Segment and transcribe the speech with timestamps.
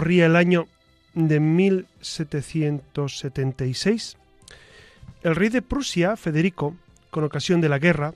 [0.00, 0.66] Corría el año
[1.12, 4.16] de 1776.
[5.22, 6.74] El rey de Prusia, Federico,
[7.10, 8.14] con ocasión de la guerra,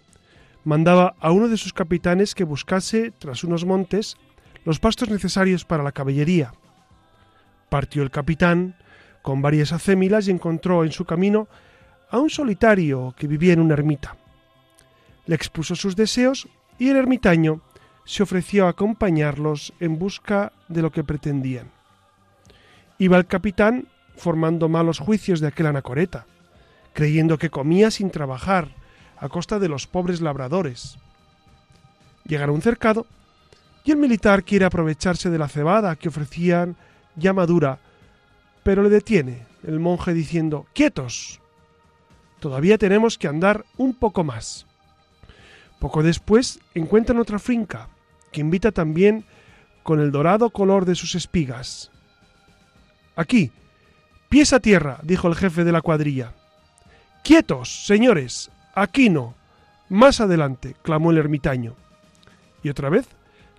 [0.64, 4.16] mandaba a uno de sus capitanes que buscase, tras unos montes,
[4.64, 6.54] los pastos necesarios para la caballería.
[7.68, 8.76] Partió el capitán
[9.20, 11.48] con varias acémilas y encontró en su camino
[12.08, 14.16] a un solitario que vivía en una ermita.
[15.26, 17.60] Le expuso sus deseos y el ermitaño
[18.06, 21.73] se ofreció a acompañarlos en busca de lo que pretendían.
[22.98, 26.26] Iba el capitán formando malos juicios de aquel anacoreta,
[26.92, 28.68] creyendo que comía sin trabajar,
[29.18, 30.98] a costa de los pobres labradores.
[32.24, 33.06] Llegaron a un cercado
[33.84, 36.76] y el militar quiere aprovecharse de la cebada que ofrecían
[37.16, 37.78] ya madura,
[38.62, 41.40] pero le detiene el monje diciendo ¡Quietos!
[42.40, 44.66] Todavía tenemos que andar un poco más.
[45.78, 47.88] Poco después encuentran otra finca,
[48.32, 49.24] que invita también
[49.82, 51.90] con el dorado color de sus espigas.
[53.16, 53.52] Aquí,
[54.28, 56.32] pies a tierra, dijo el jefe de la cuadrilla.
[57.22, 59.34] Quietos, señores, aquí no.
[59.88, 61.74] Más adelante, clamó el ermitaño.
[62.62, 63.06] Y otra vez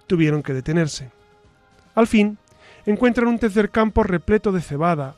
[0.08, 1.12] tuvieron que detenerse.
[1.96, 2.38] Al fin,
[2.86, 5.16] encuentran un tercer campo repleto de cebada,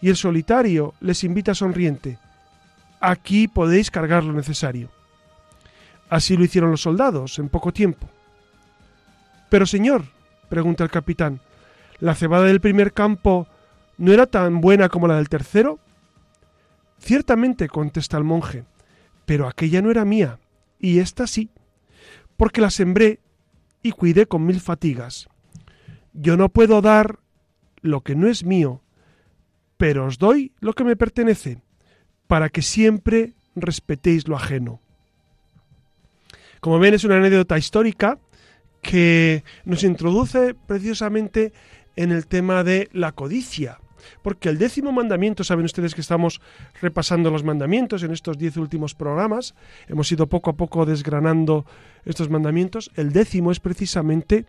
[0.00, 2.18] y el solitario les invita sonriente.
[3.00, 4.90] Aquí podéis cargar lo necesario.
[6.08, 8.08] Así lo hicieron los soldados en poco tiempo.
[9.48, 10.04] Pero señor,
[10.48, 11.40] pregunta el capitán,
[11.98, 13.46] ¿la cebada del primer campo
[14.00, 15.78] no era tan buena como la del tercero?
[16.98, 18.64] Ciertamente, contesta el monje,
[19.26, 20.38] pero aquella no era mía,
[20.78, 21.50] y esta sí,
[22.38, 23.20] porque la sembré
[23.82, 25.28] y cuidé con mil fatigas.
[26.14, 27.18] Yo no puedo dar
[27.82, 28.80] lo que no es mío,
[29.76, 31.60] pero os doy lo que me pertenece,
[32.26, 34.80] para que siempre respetéis lo ajeno.
[36.60, 38.18] Como ven, es una anécdota histórica
[38.80, 41.52] que nos introduce precisamente
[41.96, 43.78] en el tema de la codicia.
[44.22, 46.40] Porque el décimo mandamiento, saben ustedes que estamos
[46.80, 49.54] repasando los mandamientos en estos diez últimos programas,
[49.88, 51.64] hemos ido poco a poco desgranando
[52.04, 54.46] estos mandamientos, el décimo es precisamente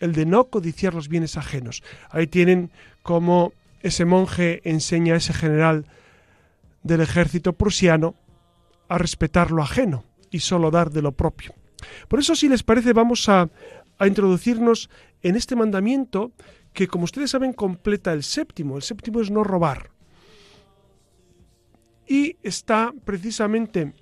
[0.00, 1.82] el de no codiciar los bienes ajenos.
[2.10, 2.70] Ahí tienen
[3.02, 3.52] cómo
[3.82, 5.86] ese monje enseña a ese general
[6.82, 8.14] del ejército prusiano
[8.88, 11.54] a respetar lo ajeno y solo dar de lo propio.
[12.08, 13.48] Por eso, si les parece, vamos a,
[13.98, 14.90] a introducirnos
[15.22, 16.32] en este mandamiento
[16.72, 18.76] que, como ustedes saben, completa el séptimo.
[18.76, 19.90] El séptimo es no robar.
[22.06, 23.92] Y está precisamente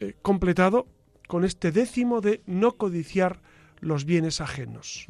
[0.00, 0.86] eh, completado
[1.26, 3.40] con este décimo de no codiciar
[3.80, 5.08] los bienes ajenos.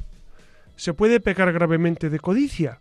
[0.76, 2.78] ¿Se puede pecar gravemente de codicia?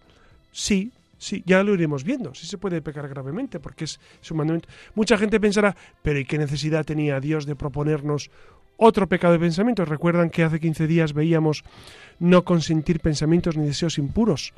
[0.51, 2.34] Sí, sí, ya lo iremos viendo.
[2.34, 4.69] Sí se puede pecar gravemente porque es su mandamiento.
[4.96, 8.30] Mucha gente pensará, pero ¿y qué necesidad tenía Dios de proponernos
[8.79, 9.85] otro pecado de pensamiento.
[9.85, 11.63] Recuerdan que hace 15 días veíamos
[12.17, 14.53] no consentir pensamientos ni deseos impuros.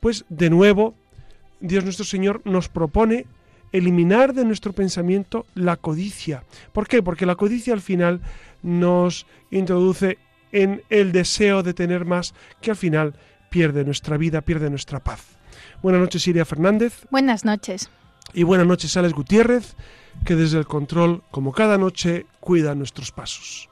[0.00, 0.94] Pues de nuevo,
[1.60, 3.26] Dios nuestro Señor nos propone
[3.72, 6.44] eliminar de nuestro pensamiento la codicia.
[6.72, 7.02] ¿Por qué?
[7.02, 8.20] Porque la codicia al final
[8.62, 10.18] nos introduce
[10.52, 13.14] en el deseo de tener más que al final
[13.50, 15.36] pierde nuestra vida, pierde nuestra paz.
[15.82, 17.06] Buenas noches, Iria Fernández.
[17.10, 17.90] Buenas noches.
[18.32, 19.76] Y buenas noches, Alex Gutiérrez
[20.24, 23.68] que desde el control, como cada noche, cuida nuestros pasos.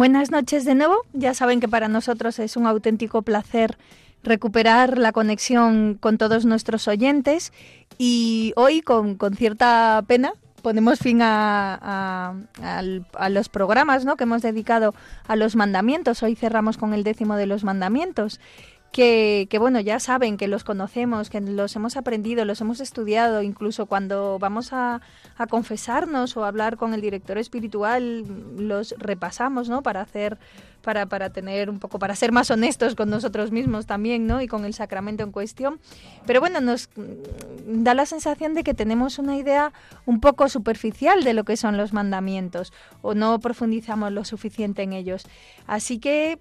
[0.00, 1.04] Buenas noches de nuevo.
[1.12, 3.76] Ya saben que para nosotros es un auténtico placer
[4.22, 7.52] recuperar la conexión con todos nuestros oyentes
[7.98, 10.32] y hoy con, cierta pena
[10.62, 12.32] ponemos fin a,
[13.28, 14.16] los programas ¿no?
[14.16, 14.94] que hemos dedicado
[15.28, 16.22] a los mandamientos.
[16.22, 18.40] Hoy cerramos con el décimo de los mandamientos
[18.92, 23.86] que, bueno, ya saben que los conocemos, que los hemos aprendido, los hemos estudiado, incluso
[23.86, 25.00] cuando vamos a,
[25.48, 28.24] confesarnos o hablar con el director espiritual,
[28.58, 29.82] los repasamos, ¿no?
[29.82, 30.38] Para hacer,
[30.82, 34.42] para, para tener un poco, para ser más honestos con nosotros mismos también, ¿no?
[34.42, 35.80] Y con el sacramento en cuestión.
[36.26, 36.90] Pero bueno, nos
[37.66, 39.72] da la sensación de que tenemos una idea
[40.04, 44.92] un poco superficial de lo que son los mandamientos o no profundizamos lo suficiente en
[44.92, 45.26] ellos.
[45.66, 46.38] Así que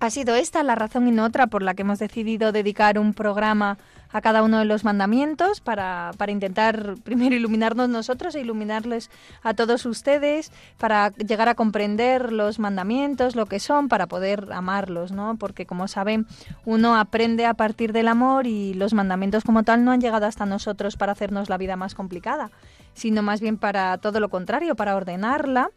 [0.00, 3.14] ha sido esta la razón y no otra por la que hemos decidido dedicar un
[3.14, 3.78] programa
[4.10, 9.10] a cada uno de los mandamientos para, para, intentar primero iluminarnos nosotros e iluminarles
[9.42, 15.12] a todos ustedes, para llegar a comprender los mandamientos, lo que son, para poder amarlos,
[15.12, 15.36] ¿no?
[15.36, 16.26] Porque como saben,
[16.64, 20.46] uno aprende a partir del amor y los mandamientos como tal no han llegado hasta
[20.46, 22.50] nosotros para hacernos la vida más complicada,
[22.94, 25.70] sino más bien para todo lo contrario, para ordenarla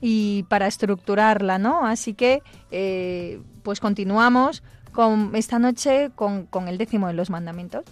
[0.00, 1.86] y para estructurarla, ¿no?
[1.86, 4.62] Así que, eh, pues continuamos
[4.92, 7.84] con esta noche con, con el décimo de los mandamientos.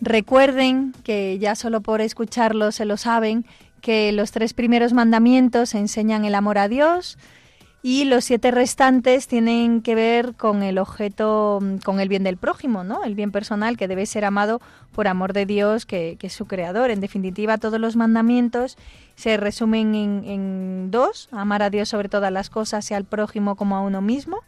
[0.00, 3.46] Recuerden que ya solo por escucharlo se lo saben,
[3.80, 7.18] que los tres primeros mandamientos enseñan el amor a Dios,
[7.88, 12.82] y los siete restantes tienen que ver con el objeto, con el bien del prójimo,
[12.82, 13.04] ¿no?
[13.04, 14.60] El bien personal que debe ser amado
[14.90, 16.90] por amor de Dios, que, es su creador.
[16.90, 18.76] En definitiva, todos los mandamientos
[19.14, 23.76] se resumen en, dos, amar a Dios sobre todas las cosas y al prójimo como
[23.76, 24.40] a uno mismo.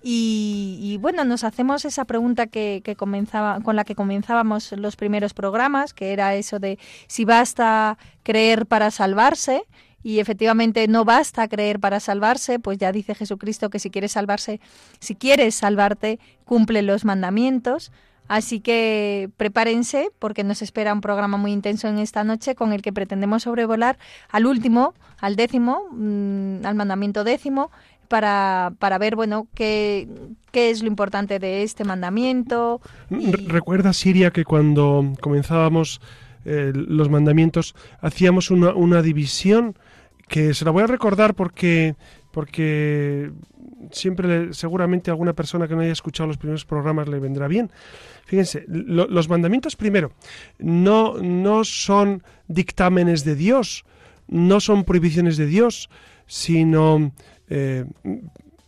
[0.00, 5.34] Y, bueno, nos hacemos esa pregunta que, que, comenzaba, con la que comenzábamos los primeros
[5.34, 6.78] programas, que era eso de
[7.08, 9.64] si basta creer para salvarse
[10.08, 14.58] y efectivamente no basta creer para salvarse, pues ya dice Jesucristo que si quieres salvarse,
[15.00, 17.92] si quieres salvarte, cumple los mandamientos.
[18.26, 22.80] Así que prepárense porque nos espera un programa muy intenso en esta noche con el
[22.80, 23.98] que pretendemos sobrevolar
[24.30, 27.70] al último, al décimo, mm, al mandamiento décimo,
[28.08, 30.08] para, para ver, bueno, qué,
[30.52, 32.80] qué es lo importante de este mandamiento.
[33.10, 36.00] Recuerda, Siria, que cuando comenzábamos
[36.46, 39.76] eh, los mandamientos hacíamos una, una división
[40.28, 41.96] que se la voy a recordar porque,
[42.30, 43.32] porque
[43.90, 47.70] siempre seguramente alguna persona que no haya escuchado los primeros programas le vendrá bien.
[48.26, 50.12] Fíjense, los mandamientos primero
[50.58, 53.84] no, no son dictámenes de Dios,
[54.28, 55.88] no son prohibiciones de Dios,
[56.26, 57.12] sino,
[57.48, 57.86] eh,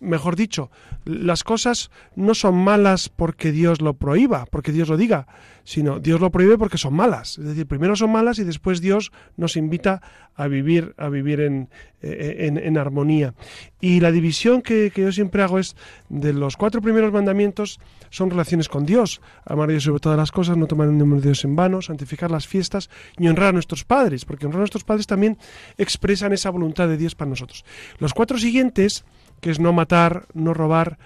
[0.00, 0.71] mejor dicho,
[1.04, 5.26] las cosas no son malas porque Dios lo prohíba, porque Dios lo diga,
[5.64, 7.38] sino Dios lo prohíbe porque son malas.
[7.38, 10.02] Es decir, primero son malas y después Dios nos invita
[10.35, 11.69] a vivir, a vivir en,
[12.02, 13.35] eh, en, armonía.
[13.78, 15.76] Y la división que, yo siempre hago es
[16.09, 17.78] de los cuatro primeros mandamientos
[18.09, 19.21] son relaciones con Dios.
[19.45, 21.83] Amar a Dios sobre todas las cosas, no tomar el nombre de Dios en vano,
[21.83, 22.88] santificar las fiestas
[23.19, 25.37] y honrar a nuestros padres, porque honrar a nuestros padres también
[25.76, 27.66] expresan esa voluntad de Dios para nosotros.
[27.99, 29.04] Los cuatro siguientes,
[29.41, 30.99] que es no matar, no robar,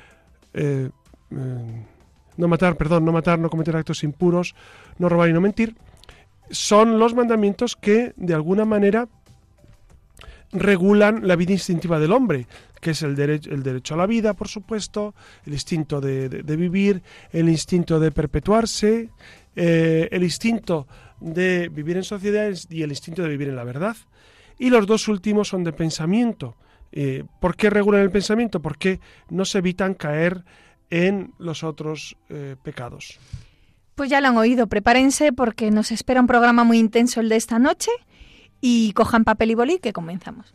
[0.53, 0.91] eh,
[1.31, 1.85] eh,
[2.37, 4.55] no matar, perdón, no matar, no cometer actos impuros,
[4.99, 5.76] no robar y no mentir,
[6.50, 9.09] son los mandamientos que de alguna manera
[10.53, 12.47] regulan la vida instintiva del hombre,
[12.81, 15.14] que es el, derecho, el derecho a la vida, por supuesto,
[15.47, 19.11] el instinto de, vivir, el instinto de perpetuarse,
[19.57, 20.87] eh, el instinto
[21.21, 23.97] de vivir en sociedades y el instinto de vivir en la verdad.
[24.59, 26.57] Y los dos últimos son de pensamiento.
[26.93, 28.61] Eh, ¿Por qué regulan el pensamiento?
[28.61, 29.00] Porque
[29.31, 30.45] no se evitan caer
[30.91, 33.19] en los otros eh, pecados.
[33.95, 37.37] Pues ya lo han oído, prepárense porque nos espera un programa muy intenso el de
[37.37, 37.91] esta noche
[38.61, 40.55] y cojan papel y bolí que comenzamos.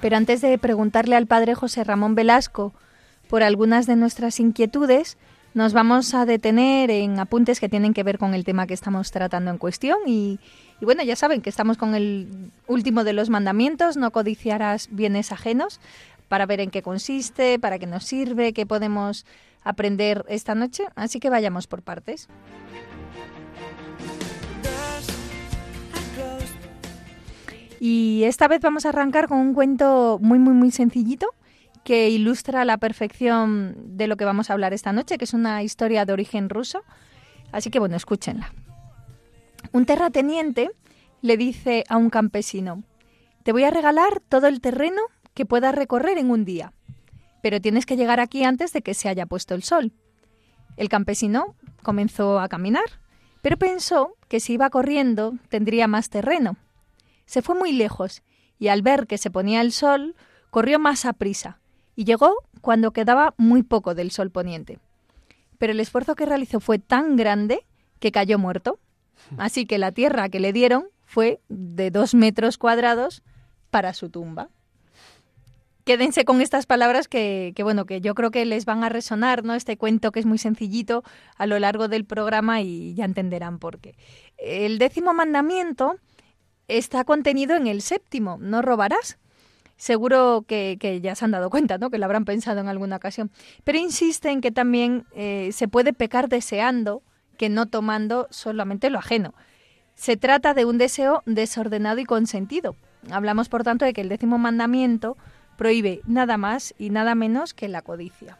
[0.00, 2.72] Pero antes de preguntarle al padre José Ramón Velasco
[3.28, 5.18] por algunas de nuestras inquietudes,
[5.52, 9.10] nos vamos a detener en apuntes que tienen que ver con el tema que estamos
[9.10, 10.38] tratando en cuestión y,
[10.80, 15.80] bueno, ya saben que estamos con el último de los mandamientos, no codiciarás bienes ajenos,
[16.28, 19.26] para ver en qué consiste, para qué nos sirve, qué podemos
[19.64, 20.84] aprender esta noche.
[20.94, 22.28] Así que vayamos por partes.
[27.82, 31.34] Y esta vez vamos a arrancar con un cuento muy, muy, muy sencillito
[31.82, 35.62] que ilustra la perfección de lo que vamos a hablar esta noche, que es una
[35.62, 36.84] historia de origen ruso.
[37.52, 38.52] Así que bueno, escúchenla.
[39.72, 40.70] Un terrateniente
[41.22, 42.84] le dice a un campesino,
[43.44, 45.00] te voy a regalar todo el terreno
[45.32, 46.74] que puedas recorrer en un día,
[47.42, 49.92] pero tienes que llegar aquí antes de que se haya puesto el sol.
[50.76, 52.84] El campesino comenzó a caminar,
[53.40, 56.58] pero pensó que si iba corriendo tendría más terreno
[57.30, 58.24] se fue muy lejos
[58.58, 60.16] y al ver que se ponía el sol,
[60.50, 61.60] corrió más a prisa
[61.94, 64.80] y llegó cuando quedaba muy poco del sol poniente.
[65.56, 67.64] Pero el esfuerzo que realizó fue tan grande
[68.00, 68.80] que cayó muerto.
[69.38, 73.22] Así que la tierra que le dieron fue de dos metros cuadrados
[73.70, 74.48] para su tumba.
[75.84, 79.44] Quédense con estas palabras que, que, bueno, que yo creo que les van a resonar,
[79.44, 79.54] ¿no?
[79.54, 81.04] Este cuento que es muy sencillito
[81.36, 83.94] a lo largo del programa y ya entenderán por qué.
[84.36, 85.96] El décimo mandamiento
[86.78, 89.18] está contenido en el séptimo, no robarás.
[89.76, 91.88] Seguro que, ya se han dado cuenta, ¿no?
[91.90, 93.30] Que lo habrán pensado en alguna ocasión.
[93.64, 97.02] Pero insiste en que también eh, se puede pecar deseando
[97.38, 99.32] que no tomando solamente lo ajeno.
[99.94, 102.76] Se trata de un deseo desordenado y consentido.
[103.10, 105.16] Hablamos, por tanto, de que el décimo mandamiento
[105.56, 108.36] prohíbe nada más y nada menos que la codicia.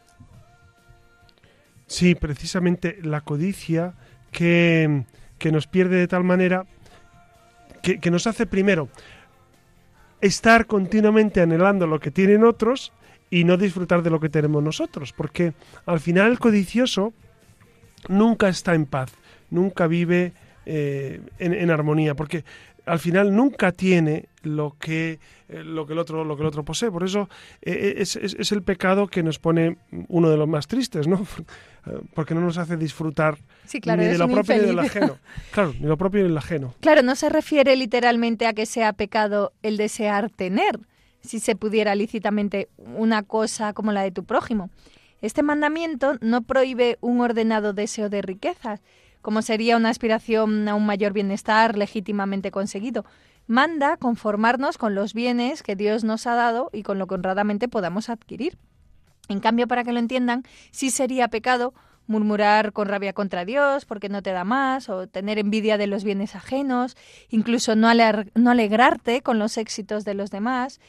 [1.86, 3.94] Sí, precisamente la codicia
[4.30, 5.04] que,
[5.38, 6.66] que nos pierde de tal manera
[7.82, 8.88] que, nos hace primero
[10.20, 12.92] estar continuamente anhelando lo que tienen otros
[13.30, 15.54] y no disfrutar de lo que tenemos nosotros, porque
[15.86, 17.12] al final el codicioso
[18.08, 19.12] nunca está en paz,
[19.50, 20.32] nunca vive
[20.66, 22.44] eh, en, armonía, porque
[22.90, 26.64] al final nunca tiene lo que, eh, lo que, el, otro, lo que el otro
[26.64, 26.90] posee.
[26.90, 27.28] Por eso
[27.62, 29.76] eh, es, es, el pecado que nos pone
[30.08, 31.24] uno de los más tristes, ¿no?
[32.14, 33.38] Porque no nos hace disfrutar
[33.72, 35.18] ni de lo propio ni del ajeno.
[35.52, 36.74] Claro, ni lo propio ni del ajeno.
[36.80, 40.80] Claro, no se refiere literalmente a que sea pecado el desear tener,
[41.22, 44.68] si se pudiera lícitamente una cosa como la de tu prójimo.
[45.22, 48.80] Este mandamiento no prohíbe un ordenado deseo de riquezas,
[49.22, 53.04] como sería una aspiración a un mayor bienestar legítimamente conseguido.
[53.46, 57.68] Manda conformarnos con los bienes que Dios nos ha dado y con lo que honradamente
[57.68, 58.56] podamos adquirir.
[59.28, 61.74] En cambio, para que lo entiendan, sí sería pecado
[62.06, 66.04] murmurar con rabia contra Dios porque no te da más, o tener envidia de los
[66.04, 66.96] bienes ajenos,
[67.28, 67.88] incluso no,
[68.34, 70.80] no alegrarte con los éxitos de los demás.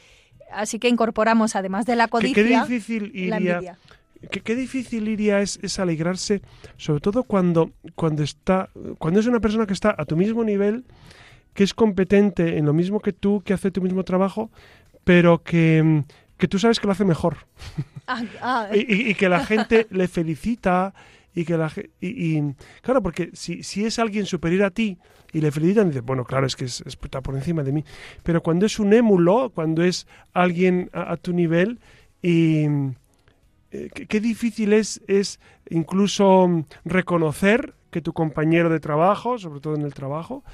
[0.50, 3.78] Así que incorporamos, además de la codicia, qué, difícil iría,
[4.30, 6.42] Qué, difícil iría es, es, alegrarse,
[6.76, 10.84] sobre todo cuando, cuando, está, cuando es una persona que está a tu mismo nivel,
[11.54, 14.50] que es competente en lo mismo que tú, que hace tu mismo trabajo,
[15.04, 16.04] pero que,
[16.38, 17.36] que tú sabes que lo hace mejor.
[18.06, 18.68] Ah, ah.
[18.74, 20.94] y, que la gente le felicita
[21.34, 22.40] y que la y,
[22.82, 24.98] claro, porque si, si es alguien superior a ti
[25.32, 27.84] y le felicitan, dices, bueno, claro, es que es, está por encima de mí.
[28.22, 31.80] Pero cuando es un émulo, cuando es alguien a, tu nivel
[32.22, 32.66] y
[33.72, 39.82] eh, qué, difícil es, es incluso reconocer que tu compañero de trabajo, sobre todo en
[39.82, 40.44] el trabajo,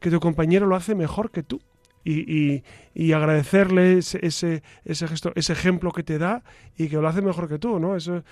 [0.00, 1.60] que tu compañero lo hace mejor que tú
[2.04, 2.62] y,
[2.94, 6.42] y, agradecerle ese, ese, ese, gesto, ese ejemplo que te da
[6.76, 7.96] y que lo hace mejor que tú, ¿no?
[7.96, 8.22] Eso, eh,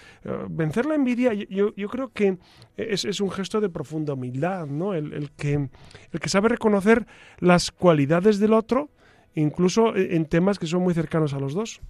[0.49, 2.39] vencer la envidia, yo, yo creo que
[2.77, 4.95] es, es, un gesto de profunda humildad, ¿no?
[4.95, 5.69] El, el, que,
[6.13, 7.07] el que sabe reconocer
[7.39, 8.89] las cualidades del otro,
[9.35, 11.83] incluso en temas que son muy cercanos a los dos.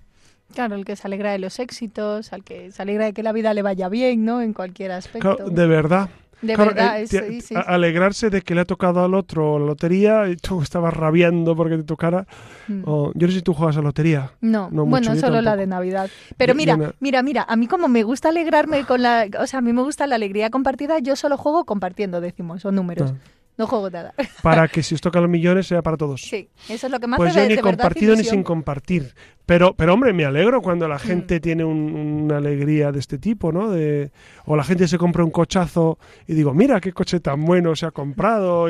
[0.54, 3.32] Claro, el que se alegra de los éxitos, al que se alegra de que la
[3.32, 4.40] vida le vaya bien, ¿no?
[4.40, 5.36] En cualquier aspecto.
[5.50, 6.08] de verdad.
[6.42, 10.60] De verdad, eh, alegrarse de que le ha tocado al otro la lotería y tú
[10.60, 12.26] estabas rabiando porque te tocara.
[12.68, 12.82] Mm.
[12.84, 14.32] yo no sé si tú juegas a lotería.
[14.42, 16.10] No, bueno, solo la de Navidad.
[16.36, 19.62] Pero mira, mira, mira, a mí como me gusta alegrarme con la, o sea, a
[19.62, 23.14] mí me gusta la alegría compartida, yo solo juego compartiendo décimos o números.
[23.14, 23.35] Ah.
[23.58, 24.12] No juego nada.
[24.42, 26.20] Para que si os tocan los millones sea para todos.
[26.20, 29.14] Sí, eso es lo que más Pues yo ni compartido ni sin compartir.
[29.46, 31.00] Pero, pero hombre, me alegro cuando la mm.
[31.00, 33.70] gente tiene una alegría de este tipo, ¿no?
[33.70, 34.10] De,
[34.44, 37.86] o la gente se compra un cochazo y digo, mira qué coche tan bueno se
[37.86, 38.66] ha comprado,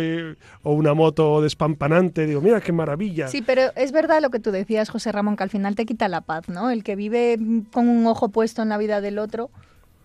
[0.62, 3.28] o una moto despampanante, digo, mira qué maravilla.
[3.28, 6.08] Sí, pero es verdad lo que tú decías, José Ramón, que al final te quita
[6.08, 6.70] la paz, ¿no?
[6.70, 7.38] El que vive
[7.72, 9.50] con un ojo puesto en la vida del otro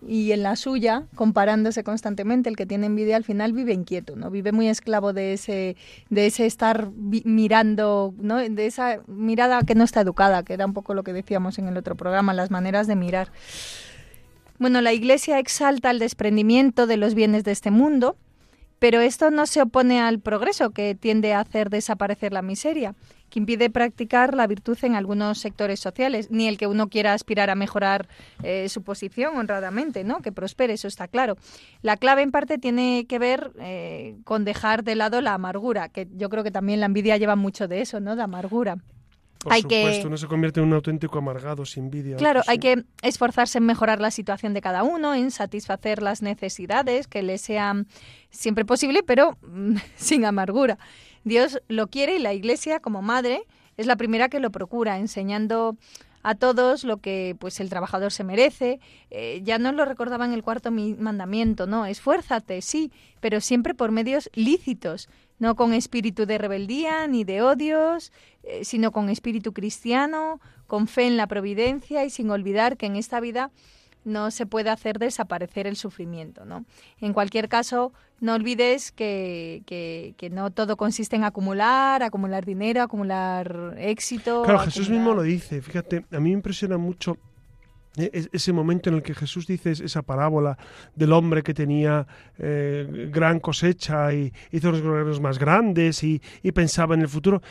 [0.06, 4.30] y en la suya, comparándose constantemente, el que tiene envidia al final vive inquieto, ¿no?
[4.30, 5.76] Vive muy esclavo de ese,
[6.10, 8.36] de ese estar mirando, ¿no?
[8.38, 11.68] De esa mirada que no está educada, que era un poco lo que decíamos en
[11.68, 13.30] el otro programa, las maneras de mirar.
[14.58, 18.16] Bueno, la Iglesia exalta el desprendimiento de los bienes de este mundo,
[18.78, 22.94] pero esto no se opone al progreso que tiende a hacer desaparecer la miseria,
[23.32, 27.48] que impide practicar la virtud en algunos sectores sociales, ni el que uno quiera aspirar
[27.48, 28.06] a mejorar
[28.42, 30.20] eh, su posición honradamente, ¿no?
[30.20, 31.38] Que prospere, eso está claro.
[31.80, 36.08] La clave en parte tiene que ver eh, con dejar de lado la amargura, que
[36.14, 38.16] yo creo que también la envidia lleva mucho de eso, ¿no?
[38.16, 38.76] De amargura.
[39.38, 40.18] Por hay supuesto, que...
[40.18, 42.18] se convierte en un auténtico amargado sin envidia.
[42.18, 47.08] Claro, hay que esforzarse en mejorar la situación de cada uno, en satisfacer las necesidades
[47.08, 47.86] que le sean
[48.28, 49.38] siempre posible, pero
[49.96, 50.76] sin amargura.
[51.24, 55.76] Dios lo quiere y la Iglesia, como madre, es la primera que lo procura, enseñando
[56.22, 58.80] a todos lo que pues el trabajador se merece.
[59.10, 61.86] Eh, ya nos lo recordaba en el cuarto mandamiento, ¿no?
[61.86, 68.12] Esfuérzate, sí, pero siempre por medios lícitos, no con espíritu de rebeldía ni de odios,
[68.44, 72.96] eh, sino con espíritu cristiano, con fe en la providencia y sin olvidar que en
[72.96, 73.50] esta vida
[74.04, 76.44] no se puede hacer desaparecer el sufrimiento.
[76.44, 76.64] ¿no?
[77.00, 83.74] En cualquier caso, no olvides que, que, no todo consiste en acumular, acumular dinero, acumular
[83.78, 84.42] éxito.
[84.44, 85.60] Claro, Jesús mismo lo dice.
[85.60, 87.18] Fíjate, a mí me impresiona mucho
[87.96, 90.56] e, ese momento en el que Jesús dice esa parábola
[90.94, 92.06] del hombre que tenía
[92.38, 97.42] eh, gran cosecha y hizo los graneros más grandes y, y, pensaba en el futuro.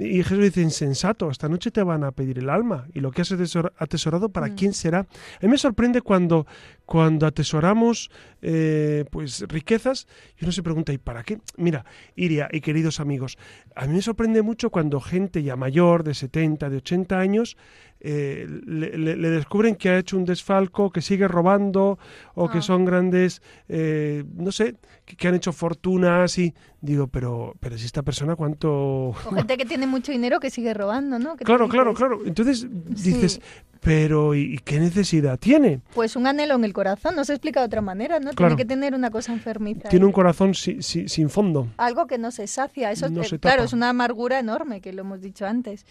[0.00, 3.20] Y Jesús dice, insensato, esta noche te van a pedir el alma y lo que
[3.20, 3.32] has
[3.78, 4.54] atesorado, ¿para mm.
[4.54, 5.00] quién será?
[5.00, 6.46] A mí me sorprende cuando,
[6.90, 8.10] cuando atesoramos
[8.42, 11.38] eh, pues riquezas y uno se pregunta, ¿y para qué?
[11.56, 11.84] Mira,
[12.16, 13.38] Iria y queridos amigos,
[13.76, 17.56] a mí me sorprende mucho cuando gente ya mayor, de 70, de 80 años,
[18.00, 22.00] eh, le, descubren que ha hecho un desfalco, que sigue robando
[22.34, 22.62] o que ah.
[22.62, 24.74] son grandes, eh, no sé,
[25.04, 29.10] que, han hecho fortunas y digo, pero, pero si esta persona cuánto...
[29.10, 31.36] O gente que tiene mucho dinero que sigue robando, ¿no?
[31.36, 32.22] claro, claro, claro.
[32.26, 33.40] Entonces dices,
[33.80, 35.80] pero ¿y qué necesidad tiene?
[35.94, 38.32] Pues un anhelo en el corazón, no se explica de otra manera, ¿no?
[38.32, 39.88] Tiene que tener una cosa enfermiza.
[39.88, 41.68] Tiene un corazón sin fondo.
[41.78, 43.08] Algo que no se sacia, eso
[43.40, 45.86] claro, es una amargura enorme, que lo hemos dicho antes.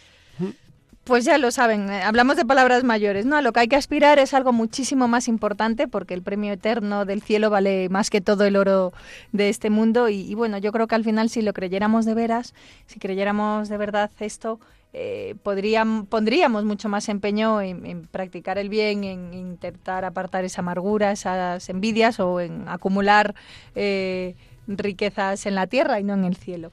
[1.09, 3.35] Pues ya lo saben, eh, hablamos de palabras mayores, ¿no?
[3.35, 7.03] A lo que hay que aspirar es algo muchísimo más importante porque el premio eterno
[7.03, 8.93] del cielo vale más que todo el oro
[9.31, 12.53] de este mundo y, bueno, yo creo que al final si lo creyéramos de veras,
[12.85, 14.59] si creyéramos de verdad esto,
[14.91, 21.69] eh, pondríamos mucho más empeño en, practicar el bien, en intentar apartar esa amargura, esas
[21.69, 23.35] envidias o en acumular
[23.75, 24.35] eh,
[24.67, 26.71] riquezas en la tierra y no en el cielo.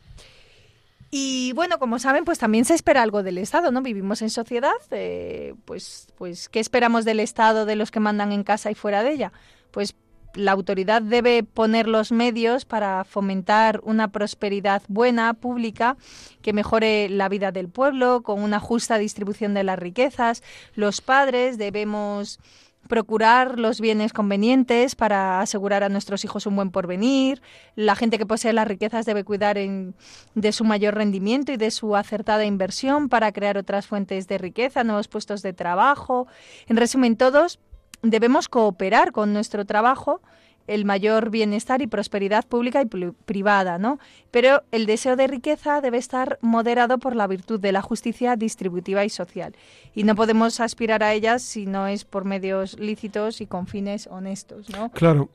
[1.11, 3.81] Y bueno, como saben, pues también se espera algo del Estado, ¿no?
[3.81, 8.43] Vivimos en sociedad, eh, pues, pues, ¿qué esperamos del Estado, de los que mandan en
[8.43, 9.33] casa y fuera de ella?
[9.71, 9.95] Pues
[10.37, 15.97] la autoridad debe poner los medios para fomentar una prosperidad buena, pública,
[16.43, 20.43] que mejore la vida del pueblo, con una justa distribución de las riquezas.
[20.75, 22.39] Los padres debemos
[22.87, 27.43] procurar los bienes convenientes para asegurar a nuestros hijos un buen porvenir.
[27.75, 31.97] La gente que posee las riquezas debe cuidar de su mayor rendimiento y de su
[31.97, 36.29] acertada inversión para crear otras fuentes de riqueza, nuevos puestos de trabajo.
[36.69, 37.59] En resumen, todos
[38.03, 40.21] debemos cooperar con nuestro trabajo
[40.67, 42.87] el mayor bienestar y prosperidad pública y
[43.25, 43.99] privada, ¿no?
[44.31, 49.05] Pero el deseo de riqueza debe estar moderado por la virtud de la justicia distributiva
[49.05, 49.55] y social.
[49.95, 54.07] Y no podemos aspirar a ellas si no es por medios lícitos y con fines
[54.07, 54.91] honestos, ¿no?
[54.91, 55.31] Claro.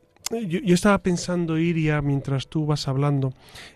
[0.48, 3.34] Yo, estaba pensando, Iria, mientras tú vas hablando,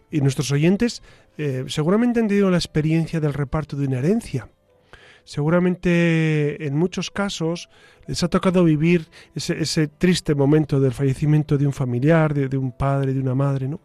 [0.10, 1.04] y nuestros oyentes
[1.38, 4.48] eh, seguramente han tenido la experiencia del reparto de una herencia
[5.26, 7.70] seguramente en muchos casos
[8.08, 13.14] les ha tocado vivir ese, triste momento del fallecimiento de un familiar, de, un padre,
[13.14, 13.82] de una madre, ¿no?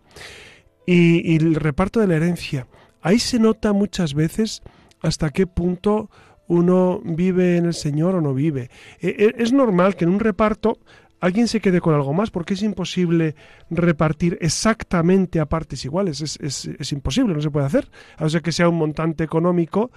[0.87, 2.67] Y, el reparto de la herencia.
[3.01, 4.63] Ahí se nota muchas veces
[5.01, 6.11] hasta qué punto
[6.47, 8.71] uno vive en el Señor o no vive.
[9.01, 10.79] E, e, es normal que en un reparto
[11.21, 13.35] alguien se quede con algo más, porque es imposible
[13.71, 16.21] repartir exactamente a partes iguales.
[16.21, 17.89] Es, es imposible, no se puede hacer.
[18.19, 19.91] A no ser que sea un montante económico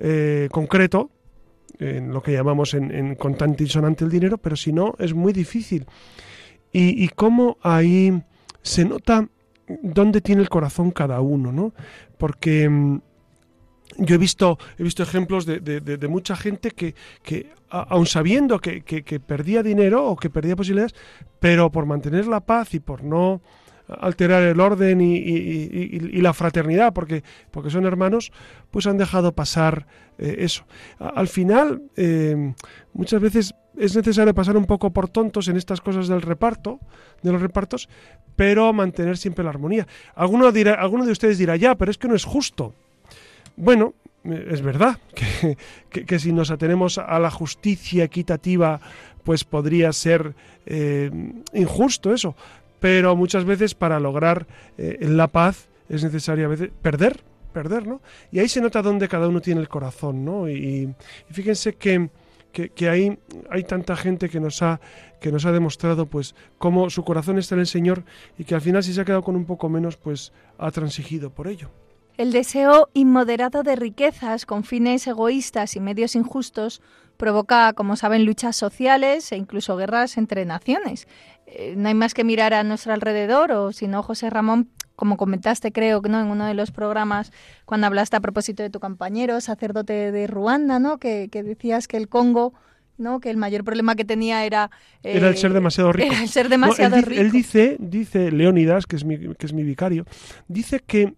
[0.00, 1.10] eh, concreto,
[1.78, 5.32] en lo que llamamos en, contante y sonante el dinero, pero si no, es muy
[5.32, 5.86] difícil.
[6.72, 8.22] Y, y cómo ahí
[8.62, 9.28] se nota
[9.82, 11.72] dónde tiene el corazón cada uno, ¿no?
[12.18, 13.00] Porque mm,
[13.98, 18.82] yo he visto, he visto ejemplos de, de, mucha gente que, que aun sabiendo que,
[18.82, 20.94] que, perdía dinero o que perdía posibilidades,
[21.38, 23.42] pero por mantener la paz y por no
[23.98, 28.32] alterar el orden y, la fraternidad, porque, porque son hermanos,
[28.70, 29.86] pues han dejado pasar
[30.18, 30.64] eh, eso.
[30.98, 32.52] al final, eh,
[32.92, 36.78] muchas veces es necesario pasar un poco por tontos en estas cosas del reparto,
[37.22, 37.88] de los repartos,
[38.36, 39.86] pero mantener siempre la armonía.
[40.14, 42.74] Alguno, dirá, alguno de ustedes dirá, ya, pero es que no es justo.
[43.56, 44.98] Bueno, eh, es verdad
[45.90, 48.80] que, que, si nos atenemos a la justicia equitativa,
[49.24, 50.34] pues podría ser
[51.52, 52.36] injusto eso.
[52.80, 54.46] Pero muchas veces para lograr
[54.78, 57.20] eh, la paz es necesario a veces perder,
[57.52, 58.00] perder, ¿no?
[58.32, 60.48] Y ahí se nota dónde cada uno tiene el corazón, ¿no?
[60.48, 60.92] Y,
[61.30, 62.08] fíjense que,
[62.52, 63.18] que, hay,
[63.50, 64.80] hay tanta gente que nos ha
[65.20, 68.04] que nos ha demostrado pues cómo su corazón está en el Señor
[68.38, 71.28] y que al final si se ha quedado con un poco menos pues ha transigido
[71.28, 71.68] por ello.
[72.16, 76.82] El deseo inmoderado de riquezas con fines egoístas y medios injustos
[77.16, 81.06] provoca, como saben, luchas sociales e incluso guerras entre naciones.
[81.52, 85.16] Eh, no hay más que mirar a nuestro alrededor, o si no, José Ramón, como
[85.16, 87.32] comentaste, creo que no en uno de los programas,
[87.64, 90.98] cuando hablaste a propósito de tu compañero, sacerdote de Ruanda, ¿no?
[90.98, 92.54] que, decías que el Congo
[92.98, 93.18] ¿no?
[93.18, 94.70] que el mayor problema que tenía era...
[95.02, 96.14] era el ser demasiado rico.
[96.20, 97.20] el ser demasiado él, rico.
[97.20, 100.04] Él dice, dice Leónidas, que es, mi, que es mi vicario,
[100.48, 101.14] dice que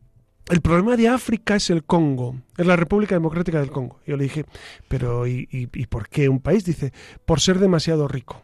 [0.48, 4.00] el problema de África es el Congo, es la República Democrática del Congo.
[4.06, 4.44] Yo le dije,
[4.88, 6.64] pero ¿y, y, por qué un país?
[6.64, 6.92] Dice,
[7.24, 8.42] por ser demasiado rico.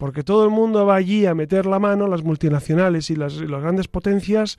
[0.00, 3.86] Porque todo el mundo va allí a meter la mano, las multinacionales y las, grandes
[3.86, 4.58] potencias,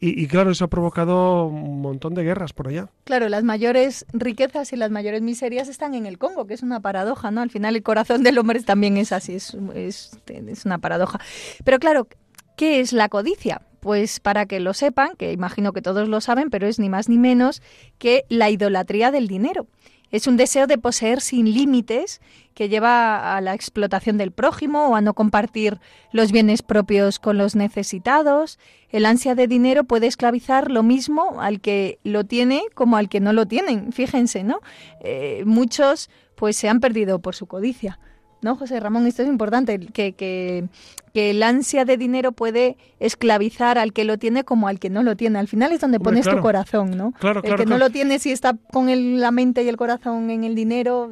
[0.00, 2.88] y, claro, eso ha provocado un montón de guerras por allá.
[3.04, 6.80] Claro, las mayores riquezas y las mayores miserias están en el Congo, que es una
[6.80, 7.42] paradoja, ¿no?
[7.42, 11.20] Al final el corazón del hombre también es así, es una paradoja.
[11.64, 12.08] Pero claro,
[12.56, 13.60] ¿qué es la codicia?
[13.80, 17.10] Pues para que lo sepan, que imagino que todos lo saben, pero es ni más
[17.10, 17.60] ni menos
[17.98, 19.66] que la idolatría del dinero.
[20.10, 22.20] Es un deseo de poseer sin límites
[22.54, 25.78] que lleva a la explotación del prójimo o a no compartir
[26.12, 28.58] los bienes propios con los necesitados.
[28.88, 33.20] El ansia de dinero puede esclavizar lo mismo al que lo tiene como al que
[33.20, 33.92] no lo tienen.
[33.92, 34.60] Fíjense, ¿no?
[35.00, 37.98] Eh, muchos pues se han perdido por su codicia.
[38.42, 39.06] ¿No, José Ramón?
[39.06, 40.68] Esto es importante, que, que,
[41.12, 45.02] que, el ansia de dinero puede esclavizar al que lo tiene como al que no
[45.02, 45.38] lo tiene.
[45.38, 47.12] Al final es donde pones tu corazón, ¿no?
[47.12, 50.30] Claro, el que no lo tiene, si está con el, la mente y el corazón
[50.30, 51.10] en el dinero,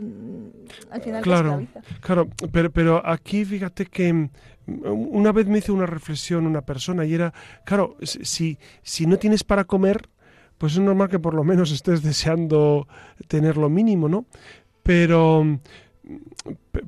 [0.90, 2.00] al final claro, te esclaviza.
[2.00, 4.28] Claro, pero, pero aquí fíjate que mm,
[4.86, 7.32] una vez me hizo una reflexión una persona y era,
[7.64, 10.08] claro, si, si no tienes para comer,
[10.58, 12.86] pues es normal que por lo menos estés deseando
[13.28, 14.26] tener lo mínimo, ¿no?
[14.82, 15.58] Pero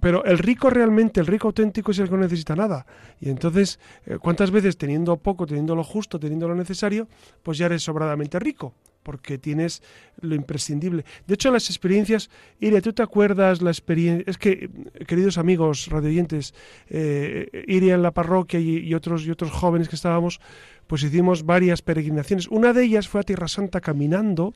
[0.00, 2.87] pero el rico realmente, el rico auténtico es el que no necesita nada.
[3.20, 7.09] Y entonces, eh, ¿cuántas veces teniendo poco, teniendo lo justo, teniendo lo necesario,
[7.42, 8.74] pues ya eres sobradamente rico?
[9.02, 9.83] Porque tienes
[10.20, 11.04] lo imprescindible.
[11.26, 14.24] De hecho, las experiencias, Iria, ¿tú te acuerdas la experiencia?
[14.26, 14.70] Es que,
[15.07, 16.54] queridos amigos radioyentes,
[16.88, 20.40] eh, Iria en la parroquia y, otros, y otros jóvenes que estábamos,
[20.87, 22.48] pues hicimos varias peregrinaciones.
[22.48, 24.54] Una de ellas fue a Tierra Santa caminando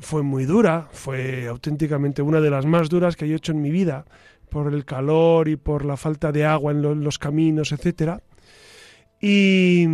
[0.00, 3.70] fue muy dura, fue auténticamente una de las más duras que he hecho en mi
[3.70, 4.04] vida,
[4.48, 8.22] por el calor y por la falta de agua en, los caminos, etcétera.
[9.20, 9.86] Y,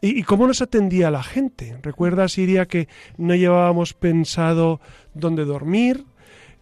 [0.00, 1.76] y, cómo nos atendía la gente.
[1.82, 4.80] ¿Recuerdas, Iria, que no llevábamos pensado
[5.14, 6.04] dónde dormir?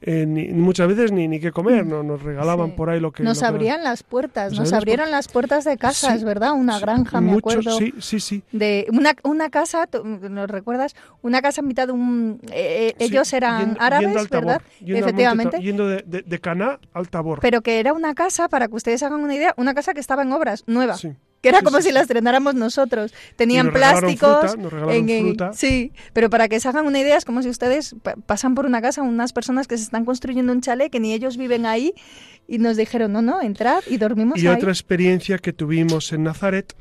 [0.03, 3.23] Eh, ni, muchas veces ni, ni qué comer, no, nos regalaban por ahí lo que...
[3.23, 7.33] Nos abrían las puertas, nos, abrieron las puertas de casa, es verdad, una granja, me
[7.33, 7.77] acuerdo.
[7.79, 8.43] Sí, sí, sí.
[8.51, 10.95] De una, una casa, ¿nos recuerdas?
[11.21, 12.41] Una casa en mitad de un...
[12.51, 14.63] Eh, eh, ellos eran árabes, ¿verdad?
[14.81, 15.61] Efectivamente.
[15.61, 17.41] yendo de, de, Caná al Tabor.
[17.43, 20.23] Pero que era una casa, para que ustedes hagan una idea, una casa que estaba
[20.23, 20.97] en obras, nueva
[21.41, 23.13] que era como si la estrenáramos nosotros.
[23.37, 24.57] Tenían plásticos.
[25.55, 27.95] sí, pero para que se hagan una idea, es como si ustedes
[28.27, 31.37] pasan por una casa, unas personas que se están construyendo un chalet, que ni ellos
[31.37, 31.95] viven ahí,
[32.47, 34.55] y nos dijeron, no, no, entrad y dormimos y ahí.
[34.55, 36.75] Y otra experiencia que tuvimos en Nazaret.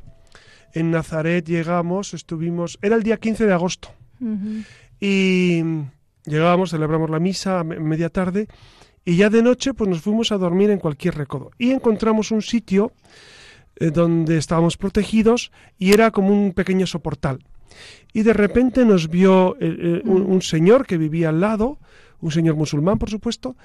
[0.72, 3.90] En Nazaret llegamos, estuvimos, era el día 15 de agosto.
[5.00, 5.62] Y
[6.24, 8.46] llegábamos, celebramos la misa a media tarde,
[9.04, 11.50] y ya de noche pues nos fuimos a dormir en cualquier recodo.
[11.56, 12.92] Y encontramos un sitio
[13.80, 17.40] eh, donde estábamos protegidos y era como un pequeño soportal.
[18.12, 21.78] Y de repente nos vio eh, eh, un, un, señor que vivía al lado,
[22.20, 23.56] un señor musulmán, por supuesto,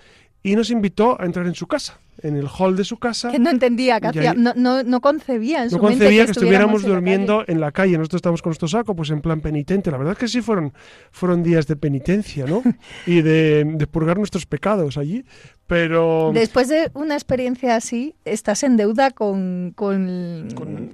[0.45, 3.31] y nos invitó a entrar en su casa, en el hall de su casa.
[3.31, 6.83] Que no entendía, que hacía, no, no, no, concebía en su No concebía que, estuviéramos
[6.83, 7.97] durmiendo en la calle.
[7.97, 9.89] Nosotros estábamos con nuestro saco, pues en plan penitente.
[9.89, 10.71] La verdad es que sí fueron,
[11.09, 12.61] fueron días de penitencia, ¿no?
[13.07, 15.25] y de, de purgar nuestros pecados allí.
[15.67, 16.31] Pero...
[16.33, 20.49] Después de una experiencia así, estás en deuda con, con,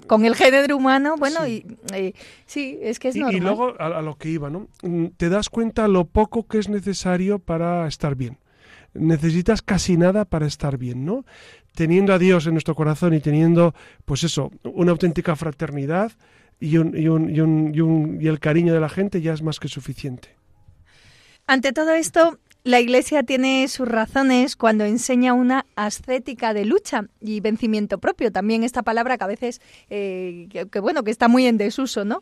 [0.07, 1.15] con, el género humano.
[1.17, 1.65] Bueno, y
[2.45, 3.35] sí, es que es normal.
[3.35, 4.67] Y luego a, a lo que iba, ¿no?
[4.81, 8.37] Mm, te das cuenta lo poco que es necesario para estar bien
[8.93, 11.25] necesitas casi nada para estar bien, ¿no?
[11.75, 13.73] Teniendo a Dios en nuestro corazón y teniendo,
[14.05, 16.11] pues eso, una auténtica fraternidad
[16.59, 19.59] y, un, y, un, y, un, y el cariño de la gente ya es más
[19.59, 20.35] que suficiente.
[21.47, 27.39] Ante todo esto, la Iglesia tiene sus razones cuando enseña una ascética de lucha y
[27.39, 28.31] vencimiento propio.
[28.31, 32.21] También esta palabra que a veces, eh, que, bueno, que está muy en desuso, ¿no?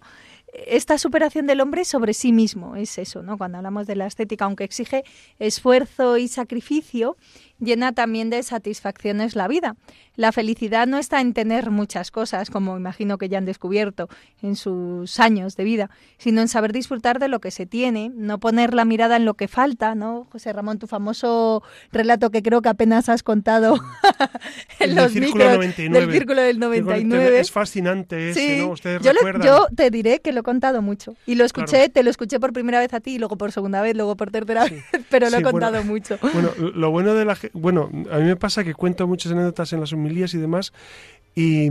[0.66, 3.38] esta superación del hombre sobre sí mismo, es eso, ¿no?
[3.38, 5.04] Cuando hablamos de la estética, aunque exige
[5.38, 7.18] esfuerzo y sacrificio,
[7.60, 9.76] llena también de satisfacciones la vida.
[10.16, 14.10] La felicidad no está en tener muchas cosas, como imagino que ya han descubierto
[14.42, 18.38] en sus años de vida, sino en saber disfrutar de lo que se tiene, no
[18.40, 20.28] poner la mirada en lo que falta, ¿no?
[20.32, 23.76] José Ramón, tu famoso relato que creo que apenas has contado
[24.80, 27.40] en los círculo micros del Círculo del 99.
[27.40, 28.58] Es fascinante ese, Sí.
[28.62, 28.70] ¿no?
[28.72, 31.16] Ustedes yo, lo- yo te diré que lo he contado mucho.
[31.26, 31.92] Y lo escuché, Claro.
[31.94, 34.32] te lo escuché por primera vez a ti, y luego por segunda vez, luego por
[34.32, 34.76] tercera Sí.
[34.76, 35.52] vez, pero lo Sí, he bueno.
[35.60, 36.18] contado mucho.
[36.34, 39.80] Bueno, lo bueno de la bueno, a mí me pasa que cuento muchas anécdotas en
[39.80, 40.74] las homilías y demás
[41.36, 41.70] y,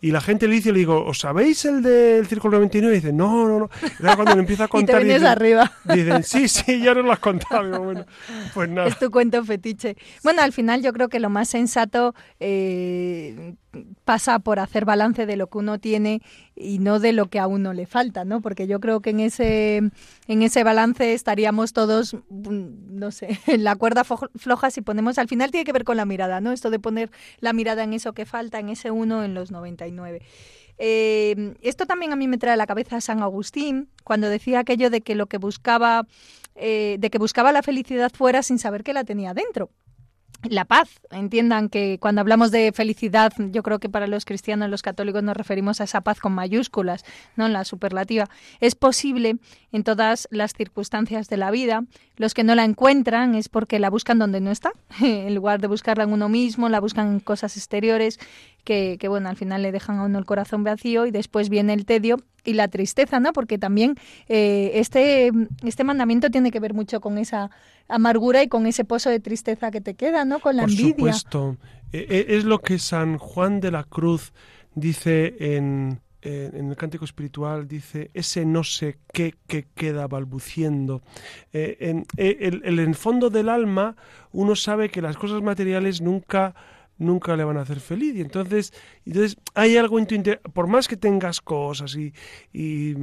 [0.00, 2.92] y la gente le dice, le digo, ¿os sabéis el del Círculo 99?
[2.92, 3.70] Y dice, no, no, no.
[3.82, 5.72] Y cuando le empiezo a Y te contar vienes dicen, arriba.
[5.84, 7.64] dicen, sí, sí, ya nos lo has contado.
[7.64, 8.04] Digo, bueno,
[8.52, 8.88] pues nada.
[8.88, 9.96] Es tu cuento fetiche.
[10.22, 13.54] Bueno, al final yo creo que lo más sensato eh,
[14.04, 16.22] pasa por hacer balance de lo que uno tiene
[16.54, 18.40] y no de lo que a uno le falta, ¿no?
[18.40, 19.76] Porque yo creo que en ese,
[20.26, 25.28] en ese balance estaríamos todos, mm, no sé, en la cuerda floja si ponemos, al
[25.28, 26.52] final tiene que ver con la mirada, ¿no?
[26.52, 27.10] Esto de poner
[27.40, 30.22] la mirada en eso que falta, en ese uno, en los 99.
[30.78, 34.90] Eh, esto también a mí me trae a la cabeza San Agustín, cuando decía aquello
[34.90, 36.06] de que lo que buscaba,
[36.54, 39.70] eh, de que buscaba la felicidad fuera sin saber que la tenía dentro.
[40.42, 44.82] La paz, entiendan que cuando hablamos de felicidad, yo creo que para los cristianos, los
[44.82, 47.04] católicos nos referimos a esa paz con mayúsculas,
[47.36, 48.28] no en la superlativa.
[48.60, 49.38] Es posible
[49.72, 51.84] en todas las circunstancias de la vida.
[52.16, 54.72] Los que no la encuentran es porque la buscan donde no está.
[55.00, 58.18] En lugar de buscarla en uno mismo, la buscan en cosas exteriores
[58.66, 61.72] que, que, bueno, al final le dejan a uno el corazón vacío y después viene
[61.72, 63.32] el tedio y la tristeza, ¿no?
[63.32, 63.94] Porque también
[64.28, 65.30] eh, este,
[65.64, 67.50] este mandamiento tiene que ver mucho con esa
[67.88, 70.40] amargura y con ese pozo de tristeza que te queda, ¿no?
[70.40, 70.90] Con la Por envidia.
[70.94, 71.56] supuesto.
[71.92, 74.32] Eh, eh, Es lo que San Juan de la Cruz
[74.74, 81.02] dice en, en- el cántico espiritual, dice, ese no sé qué que queda balbuciendo.
[81.52, 83.94] Eh, en, eh, en el fondo del alma
[84.32, 86.54] uno sabe que las cosas materiales nunca
[86.98, 88.72] nunca le van a hacer feliz y entonces
[89.04, 92.12] entonces hay algo en tu interior por más que tengas cosas y,
[92.52, 92.94] y,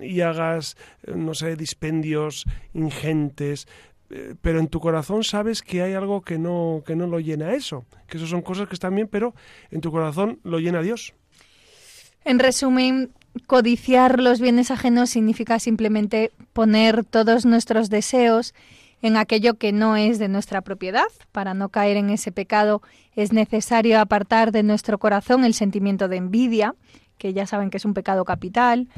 [0.00, 2.44] y hagas eh, no sé dispendios
[2.74, 3.66] ingentes
[4.10, 7.54] eh, pero en tu corazón sabes que hay algo que no, que no lo llena
[7.54, 9.34] eso, que eso son cosas que están bien, pero
[9.70, 11.14] en tu corazón lo llena Dios.
[12.24, 13.10] En resumen,
[13.46, 18.54] codiciar los bienes ajenos significa simplemente poner todos nuestros deseos
[19.02, 21.06] en aquello que no es de nuestra propiedad.
[21.32, 22.82] Para no caer en ese pecado
[23.14, 26.74] es necesario apartar de nuestro corazón el sentimiento de envidia,
[27.18, 28.88] que ya saben que es un pecado capital.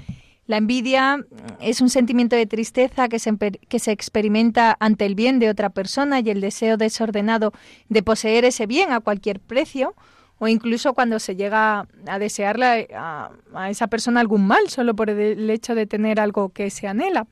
[0.47, 1.27] La envidia
[1.61, 5.51] es un sentimiento de tristeza que se, emper- que se experimenta ante el bien de
[5.51, 7.53] otra persona y el deseo desordenado
[7.91, 9.95] de poseer ese bien a cualquier precio,
[10.39, 15.11] o incluso cuando se llega a desearle a, a esa persona algún mal solo por
[15.11, 17.27] el hecho de tener algo que se anhela.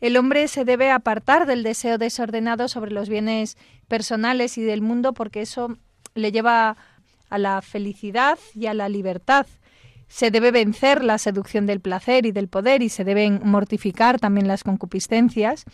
[0.00, 3.56] El hombre se debe apartar del deseo desordenado sobre los bienes
[3.88, 5.78] personales y del mundo porque eso
[6.14, 6.76] le lleva
[7.30, 9.46] a la felicidad y a la libertad.
[10.08, 14.46] Se debe vencer la seducción del placer y del poder y se deben mortificar también
[14.46, 15.64] las concupiscencias.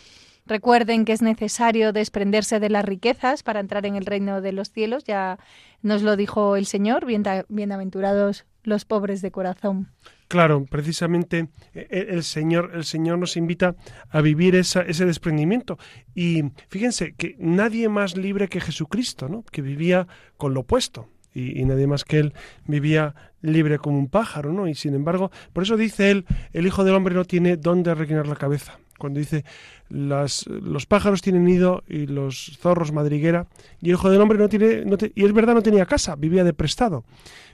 [0.46, 4.70] Recuerden que es necesario desprenderse de las riquezas para entrar en el reino de los
[4.70, 5.38] cielos, ya
[5.82, 9.88] nos lo dijo el Señor, bienaventurados los pobres de corazón.
[10.28, 13.76] Claro, precisamente eh, eh, el Señor, el Señor nos invita
[14.08, 15.78] a vivir esa, ese desprendimiento.
[16.14, 19.44] Y fíjense que nadie más libre que Jesucristo, ¿no?
[19.50, 20.06] que vivía
[20.38, 21.08] con lo opuesto.
[21.34, 22.34] Y, nadie más que él
[22.66, 24.68] vivía libre como un pájaro, ¿no?
[24.68, 28.26] Y sin embargo, por eso dice él, el Hijo del Hombre no tiene dónde reclinar
[28.26, 28.78] la cabeza.
[28.98, 29.44] Cuando dice,
[29.88, 33.46] las, los pájaros tienen nido y los zorros madriguera,
[33.80, 36.52] y el Hijo del Hombre no tiene, y es verdad, no tenía casa, vivía de
[36.52, 37.04] prestado.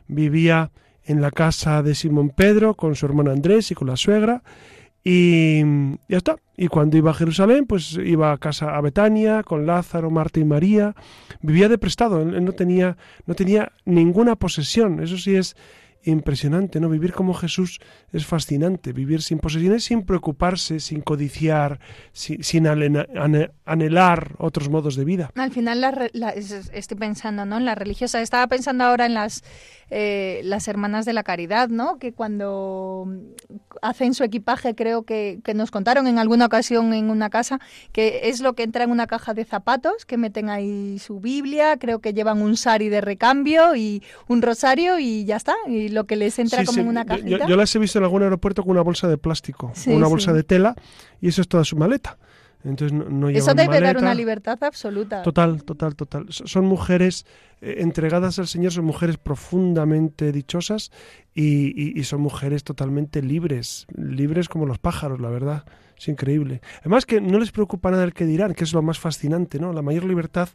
[0.08, 0.72] Vivía
[1.08, 4.42] en la casa de Simón Pedro con su hermano Andrés y con la suegra
[5.04, 5.62] y
[6.08, 6.36] ya está.
[6.56, 10.44] Y cuando iba a Jerusalén, pues iba a casa a Betania con Lázaro, Marta y
[10.44, 10.94] María.
[11.40, 15.00] Vivía de prestado, él no tenía, no tenía ninguna posesión.
[15.02, 15.56] Eso sí es
[16.04, 16.88] impresionante, ¿no?
[16.88, 17.80] Vivir como Jesús
[18.12, 18.92] es fascinante.
[18.92, 21.80] Vivir sin posesiones, sin preocuparse, sin codiciar,
[22.12, 25.30] sin, sin anhelar otros modos de vida.
[25.36, 27.56] Al final la la- es- es- estoy pensando, ¿no?
[27.58, 28.20] En la religiosa.
[28.20, 29.42] Estaba pensando ahora en las
[29.90, 31.98] eh, las hermanas de la caridad, ¿no?
[31.98, 33.06] Que cuando
[33.82, 37.58] hacen su equipaje, creo que, que nos contaron en alguna ocasión en una casa,
[37.92, 41.76] que es lo que entra en una caja de zapatos, que meten ahí su Biblia,
[41.78, 45.54] creo que llevan un sari de recambio y un rosario y ya está.
[45.66, 47.46] Y lo que les entra Sí, como sí, en una yo- cajita.
[47.46, 50.32] Yo, las he visto en algún aeropuerto con una bolsa de plástico, Sí, una bolsa
[50.32, 50.74] de tela,
[51.20, 52.18] y eso es toda su maleta.
[52.64, 53.98] Entonces no, no Eso debe dar maleta.
[54.00, 55.22] una libertad absoluta.
[55.22, 56.26] Total, total, total.
[56.30, 57.24] So- Son mujeres
[57.60, 60.90] eh, entregadas al Señor, son mujeres profundamente dichosas
[61.34, 65.64] y, y- y son mujeres totalmente libres, libres como los pájaros, la verdad.
[65.98, 66.60] Es increíble.
[66.80, 69.72] Además que no les preocupa nada el que dirán, que es lo más fascinante, ¿no?
[69.72, 70.48] La mayor libertad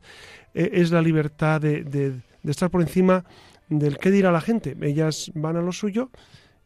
[0.53, 2.11] eh, es la libertad de, de-
[2.43, 3.25] de estar por encima
[3.69, 4.77] del qué dirá la gente.
[4.81, 6.09] Ellas van a lo suyo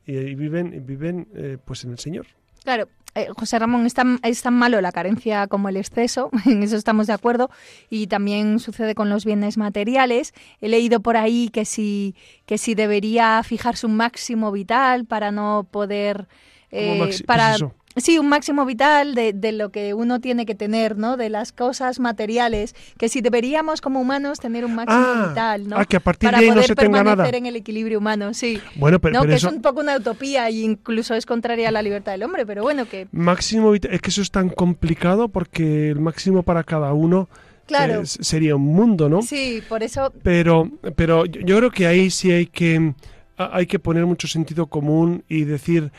[0.06, 2.28] y, y viven, y viven eh, pues en el Señor.
[2.63, 6.63] Claro, eh, José Ramón, es tan, es tan malo la carencia como el exceso, en
[6.63, 7.49] eso estamos de acuerdo,
[7.89, 10.34] y también sucede con los bienes materiales.
[10.62, 15.67] He leído por ahí que si, que si debería fijarse un máximo vital para no
[15.69, 16.27] poder...
[16.69, 17.58] ¿Cómo eh, maxi- qué es para?
[17.97, 21.17] Sí, un máximo vital de, de lo que uno tiene que tener, ¿no?
[21.17, 25.77] De las cosas materiales, que si deberíamos como humanos tener un máximo Ah, vital, ¿no?
[25.77, 27.38] ah, que a partir Para de ahí no poder se tenga permanecer nada.
[27.38, 28.62] en el equilibrio humano, sí.
[28.75, 29.47] Bueno, pero, no, pero que eso...
[29.47, 32.62] es un poco una utopía e incluso es contraria a la libertad del hombre, pero
[32.63, 36.93] bueno, que Máximo, vita- es que eso es tan complicado porque el máximo para cada
[36.93, 37.27] uno
[37.65, 38.01] claro.
[38.01, 39.21] eh, sería un mundo, ¿no?
[39.23, 42.93] Sí, por eso, Pero, pero yo creo que ahí sí hay que,
[43.38, 45.91] hay que poner mucho sentido común y decir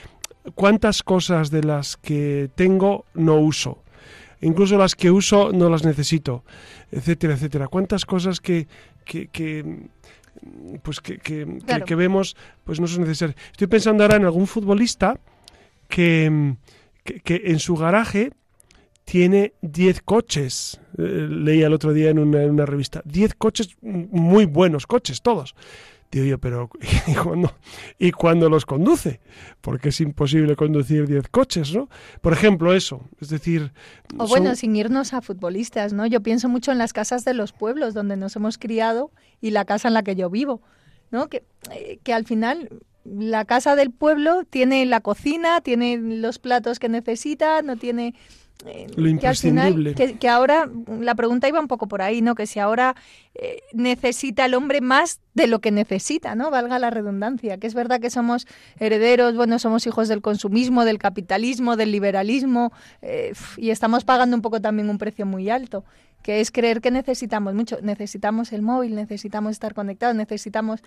[0.54, 3.82] cuántas cosas de las que tengo no uso.
[4.40, 6.44] Incluso las que uso no las necesito,
[6.92, 7.66] etcétera, etcétera.
[7.68, 8.68] Cuántas cosas que,
[9.04, 9.88] que, que,
[10.82, 11.84] pues que, que- que- Claro.
[11.84, 13.36] que vemos pues no son necesarias.
[13.50, 15.18] Estoy pensando ahora en algún futbolista
[15.88, 16.54] que,
[17.24, 18.30] que, en su garaje
[19.04, 20.80] tiene 10 coches.
[20.98, 23.02] Eh, leía el otro día en una, en una revista.
[23.06, 25.54] 10 coches, muy buenos coches, todos.
[26.12, 26.70] Digo yo, pero
[27.06, 27.52] ¿y cuándo,
[27.98, 29.20] ¿y cuándo los conduce?
[29.60, 31.88] Porque es imposible conducir 10 coches, ¿no?
[32.22, 33.02] Por ejemplo, eso.
[33.20, 33.72] Es decir...
[34.16, 36.06] o son- bueno, sin irnos a futbolistas, ¿no?
[36.06, 39.10] Yo pienso mucho en las casas de los pueblos donde nos hemos criado
[39.42, 40.62] y la casa en la que yo vivo,
[41.10, 41.28] ¿no?
[41.28, 42.70] Que, eh, que al final
[43.04, 48.14] la casa del pueblo tiene la cocina, tiene los platos que necesita, no tiene...
[48.64, 49.94] Lo que al final, imprescindible.
[49.94, 50.68] que, que ahora,
[51.00, 52.34] la pregunta iba un poco por ahí, ¿no?
[52.34, 52.96] Que si ahora
[53.34, 56.50] eh, necesita el hombre más de lo que necesita, ¿no?
[56.50, 58.48] Valga la redundancia, que es verdad que somos
[58.80, 64.42] herederos, bueno, somos hijos del consumismo, del capitalismo, del liberalismo, eh, y estamos pagando un
[64.42, 65.84] poco también un precio muy alto,
[66.22, 70.82] que es creer que necesitamos mucho, necesitamos el móvil, necesitamos estar conectados, necesitamos...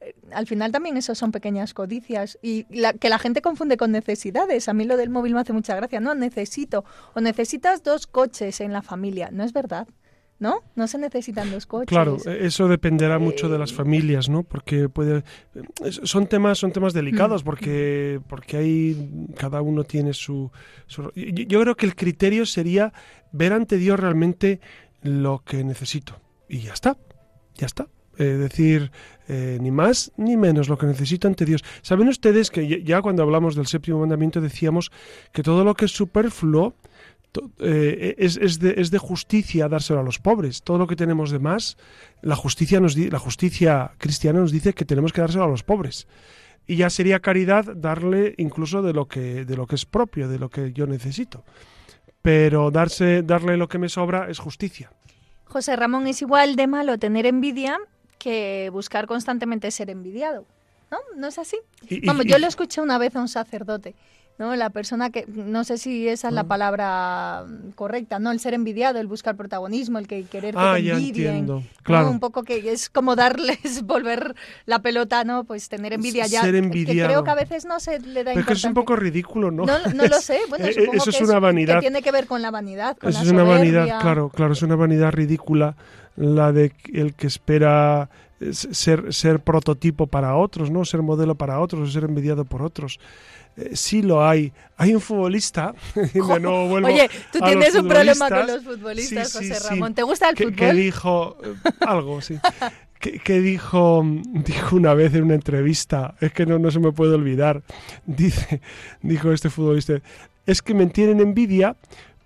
[0.00, 3.92] eh, Al final también eso son pequeñas codicias y la, que la gente confunde con
[3.92, 4.68] necesidades.
[4.68, 6.00] A mí lo del móvil me hace mucha gracia.
[6.00, 6.84] No, necesito.
[7.14, 9.30] O necesitas dos coches en la familia.
[9.32, 9.86] No es verdad.
[10.38, 10.60] ¿No?
[10.74, 11.88] No se necesitan dos coches.
[11.88, 14.42] Claro, eh, eso dependerá mucho de las Eh, familias, ¿no?
[14.42, 15.24] Porque puede
[15.82, 17.44] es- son temas son temas delicados Mm.
[17.46, 20.50] porque porque hay cada uno tiene su,
[20.86, 22.92] su- yo, yo creo que el criterio sería
[23.32, 24.60] ver ante Dios realmente
[25.00, 26.98] lo que necesito y ya está,
[27.54, 27.86] ya está.
[28.18, 28.90] Es decir,
[29.28, 31.62] eh, ni más ni menos lo que necesito ante Dios.
[31.82, 34.90] ¿Saben ustedes que ya- cuando hablamos del séptimo mandamiento decíamos
[35.32, 36.74] que todo lo que es superfluo
[37.58, 40.62] eh, es, es de, es de justicia dárselo a los pobres.
[40.62, 41.76] Todo lo que tenemos de más,
[42.22, 45.62] la justicia, nos di- la justicia cristiana nos dice que tenemos que dárselo a los
[45.62, 46.06] pobres.
[46.66, 50.38] Y ya sería caridad darle incluso de lo que, de lo que es propio, de
[50.38, 51.44] lo que yo necesito.
[52.22, 54.90] Pero darse, darle lo que me sobra es justicia.
[55.44, 57.78] José Ramón, es igual de malo tener envidia
[58.18, 60.44] que buscar constantemente ser envidiado.
[60.90, 60.98] ¿No?
[61.16, 61.56] ¿No es así?
[61.88, 63.94] Y- Vamos, y- yo lo escuché una vez a un sacerdote,
[64.38, 64.54] ¿no?
[64.56, 66.48] La persona que, no sé si esa es la Mm.
[66.48, 68.30] palabra mm, correcta, ¿no?
[68.30, 71.26] El ser envidiado, el buscar protagonismo, el que querer que ah, te envidien.
[71.28, 71.60] entiendo.
[71.60, 71.66] ¿no?
[71.82, 72.10] Claro.
[72.10, 74.34] Un poco que es como darles, volver
[74.66, 75.44] la pelota, ¿no?
[75.44, 76.42] Pues tener envidia ya.
[76.42, 78.74] Ser que creo que a veces no se le da Pero es que es un
[78.74, 79.64] poco ridículo, ¿no?
[79.64, 81.74] No, no lo sé, bueno, Eh, supongo eso es que una vanidad.
[81.76, 84.52] Que tiene que ver con la vanidad, con Eso la es una vanidad, claro, claro,
[84.52, 85.76] es una vanidad ridícula
[86.16, 88.08] la de el que espera
[88.40, 90.84] eh, ser, ser prototipo para otros, ¿no?
[90.84, 92.98] Ser modelo para otros, o ser envidiado por otros.
[93.56, 94.52] Eh, sí lo hay.
[94.76, 99.32] Hay un futbolista, de nuevo vuelvo Oye, tú a tienes un problema con los futbolistas,
[99.32, 99.68] Sí, sí, José sí.
[99.70, 99.94] Ramón.
[99.94, 100.56] ¿Te gusta el que, fútbol?
[100.56, 102.38] que dijo eh, algo, sí.
[102.98, 104.02] Que, que dijo,
[104.32, 107.62] dijo una vez en una entrevista, es que no, no se me puede olvidar,
[108.06, 108.62] dice,
[109.02, 110.00] dijo este futbolista,
[110.46, 111.76] es que me tienen envidia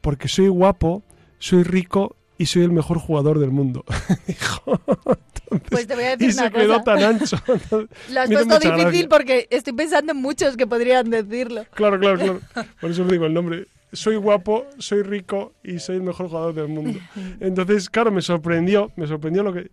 [0.01, 1.03] porque soy guapo,
[1.41, 3.85] soy rico y soy el mejor jugador del mundo.
[4.27, 4.81] dijo.
[5.51, 7.37] Entonces, Pues te voy a y decir se una quedó tan ancho.
[8.11, 9.09] Lo has puesto difícil gracia.
[9.11, 11.67] porque estoy pensando en muchos que podrían decirlo.
[11.75, 12.41] Claro, claro, claro.
[12.81, 13.67] Por eso me digo el nombre.
[13.93, 16.99] Soy guapo, soy rico y soy el mejor jugador del mundo.
[17.41, 19.69] Entonces, claro, me sorprendió, me sorprendió lo que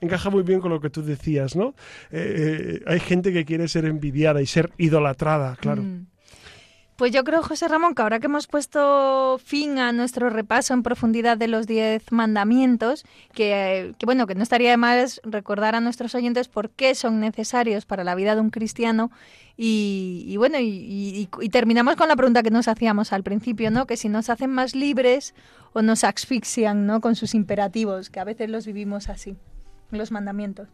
[0.00, 1.74] encaja muy bien con lo que tú decías, ¿no?
[2.10, 5.82] Eh, eh, hay gente que quiere ser envidiada y ser idolatrada, claro.
[5.82, 6.06] Mm.
[6.98, 10.82] Pues yo creo, José Ramón, que ahora que hemos puesto fin a nuestro repaso en
[10.82, 16.16] profundidad de los diez mandamientos, que, bueno, que no estaría de más recordar a nuestros
[16.16, 19.12] oyentes por qué son necesarios para la vida de un cristiano.
[19.56, 23.86] Y, bueno, y, terminamos con la pregunta que nos hacíamos al principio, ¿no?
[23.86, 25.36] Que si nos hacen más libres
[25.74, 27.00] o nos asfixian, ¿no?
[27.00, 29.36] Con sus imperativos, que a veces los vivimos así,
[29.92, 30.68] los mandamientos.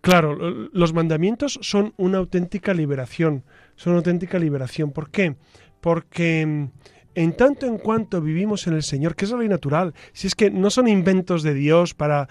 [0.00, 0.34] Claro,
[0.72, 3.44] los mandamientos son una auténtica liberación,
[3.76, 4.92] son una auténtica liberación.
[4.92, 5.36] ¿Por qué?
[5.80, 6.68] Porque mm,
[7.14, 10.34] en tanto en cuanto vivimos en el Señor, que es la ley natural, si es
[10.34, 12.28] que no son inventos de Dios para,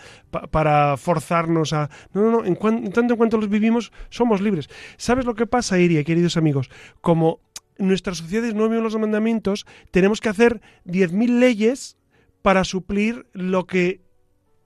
[0.52, 1.90] para forzarnos a...
[2.14, 4.70] No, no, no, en, tanto en cuanto los vivimos, somos libres.
[4.98, 6.70] ¿Sabes lo que pasa, Iria, queridos amigos?
[7.02, 7.42] Como
[7.78, 11.98] nuestras sociedades no viven los mandamientos, tenemos que hacer 10.000 leyes
[12.42, 14.02] para suplir lo que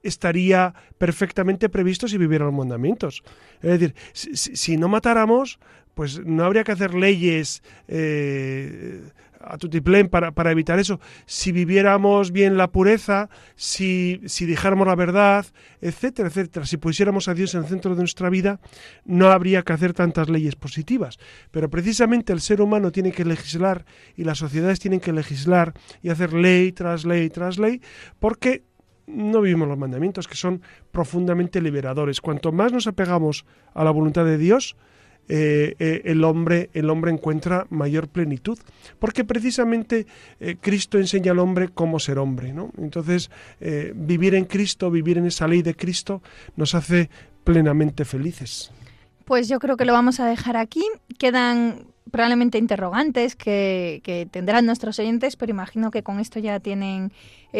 [0.04, 3.22] estaría perfectamente previsto si vivieran los mandamientos.
[3.62, 5.58] Es decir, si, no matáramos,
[5.94, 9.02] pues no habría que hacer leyes eh,
[9.40, 11.00] a tutiplén para, para evitar eso.
[11.26, 15.46] Si viviéramos bien la pureza, si, si dijéramos la verdad,
[15.80, 18.60] etcétera, etcétera, si pusiéramos a Dios en el centro de nuestra vida,
[19.04, 21.18] no habría que hacer tantas leyes positivas.
[21.50, 23.84] Pero precisamente el ser humano tiene que legislar
[24.16, 27.80] y las sociedades tienen que legislar y hacer ley tras ley tras ley,
[28.18, 28.64] porque
[29.06, 32.20] no vivimos los mandamientos, que son profundamente liberadores.
[32.20, 33.44] Cuanto más nos apegamos
[33.74, 34.76] a la voluntad de Dios,
[35.26, 38.58] eh, eh, el, hombre, el hombre encuentra mayor plenitud,
[38.98, 40.06] porque precisamente
[40.38, 42.52] eh, Cristo enseña al hombre cómo ser hombre.
[42.52, 42.70] ¿no?
[42.78, 43.30] Entonces,
[43.94, 46.22] vivir en Cristo, vivir en esa ley de Cristo,
[46.56, 47.08] nos hace
[47.44, 48.70] plenamente felices.
[49.24, 50.84] Pues yo creo que lo vamos a dejar aquí.
[51.18, 57.12] Quedan probablemente interrogantes que, tendrán nuestros oyentes, pero imagino que con esto ya tienen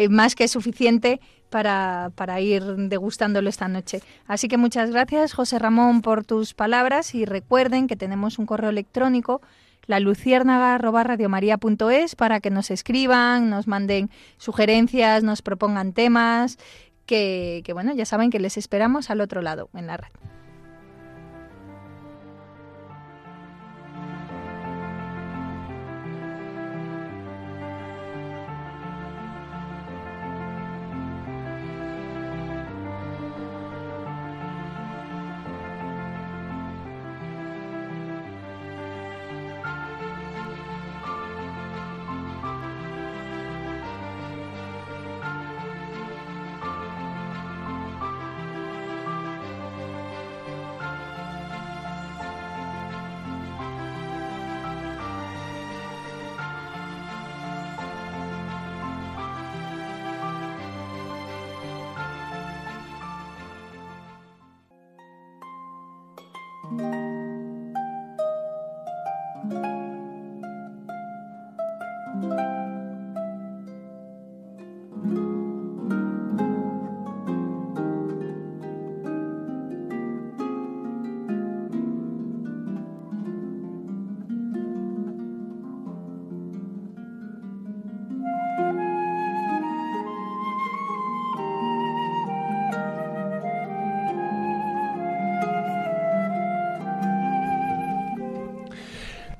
[0.09, 1.19] más que suficiente
[1.49, 4.01] para, para, ir degustándolo esta noche.
[4.27, 8.69] Así que muchas gracias, José Ramón, por tus palabras y recuerden que tenemos un correo
[8.69, 9.41] electrónico
[9.87, 16.57] la luciérnaga@radiomaria.es para que nos escriban, nos manden sugerencias, nos propongan temas,
[17.05, 20.09] que, que bueno, ya saben que les esperamos al otro lado en la red.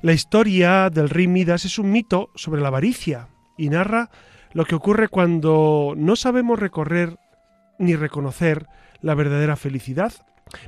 [0.06, 3.26] La historia del rey Midas es un mito sobre la avaricia
[3.58, 4.08] y narra
[4.52, 7.18] lo que ocurre cuando no sabemos recorrer
[7.80, 8.68] ni reconocer
[9.00, 10.12] la verdadera felicidad.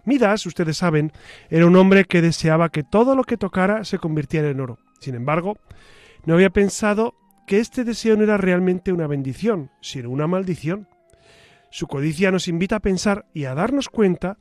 [0.05, 1.12] Midas, ustedes saben,
[1.51, 4.80] era un hombre que deseaba que todo lo que tocara se convirtiera en oro.
[4.99, 5.57] Sin embargo,
[6.24, 7.14] no había pensado
[7.47, 10.89] que este deseo no era realmente una bendición, sino una maldición.
[11.70, 14.36] Su codicia nos invita a pensar y a darnos cuenta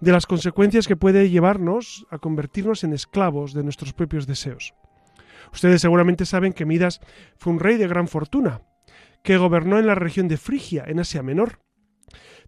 [0.00, 4.74] de las consecuencias que puede llevarnos a convertirnos en esclavos de nuestros propios deseos.
[5.52, 7.00] Ustedes seguramente saben que Midas
[7.36, 8.62] fue un rey de gran fortuna,
[9.22, 11.60] que gobernó en la región de Frigia, en Asia Menor.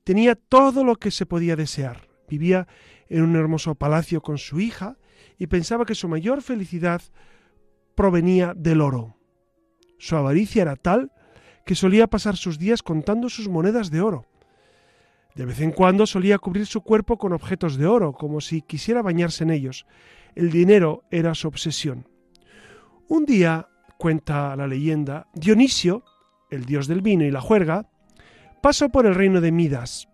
[0.04, 2.08] Tenía todo lo que se podía desear.
[2.28, 2.68] Vivía
[3.08, 4.96] en un hermoso palacio con su hija
[5.36, 7.02] y pensaba que su mayor felicidad
[7.96, 9.16] provenía del oro.
[9.98, 11.12] Su avaricia era tal
[11.66, 14.29] que solía pasar sus días contando sus monedas de oro.
[15.34, 19.02] De vez en cuando solía cubrir su cuerpo con objetos de oro, como si quisiera
[19.02, 19.86] bañarse en ellos.
[20.34, 22.08] El dinero era su obsesión.
[23.08, 23.68] Un día,
[23.98, 26.04] cuenta la leyenda, Dionisio,
[26.50, 27.88] el dios del vino y la juerga,
[28.60, 30.08] pasó por el reino de Midas.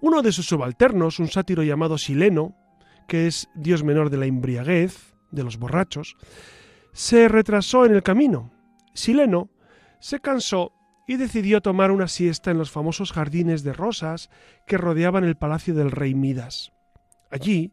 [0.00, 2.54] Uno de sus subalternos, un sátiro llamado Sileno,
[3.08, 6.16] que es dios menor de la embriaguez, de los borrachos,
[6.92, 8.50] se retrasó en el camino.
[8.94, 9.50] Sileno
[10.00, 10.72] se cansó
[11.06, 14.30] y decidió tomar una siesta en los famosos jardines de rosas
[14.66, 16.72] que rodeaban el palacio del rey Midas.
[17.30, 17.72] Allí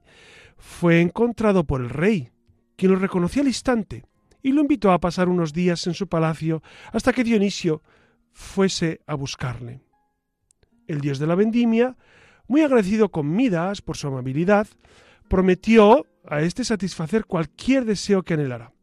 [0.58, 2.32] fue encontrado por el rey,
[2.76, 4.06] quien lo reconoció al instante
[4.42, 7.84] y lo invitó a pasar unos días en su palacio hasta que Dionisio
[8.32, 9.82] fuese a buscarle.
[10.88, 11.98] El dios de la vendimia,
[12.48, 14.68] muy agradecido con Midas por su amabilidad,
[15.28, 18.74] prometió a éste satisfacer cualquier deseo que anhelara.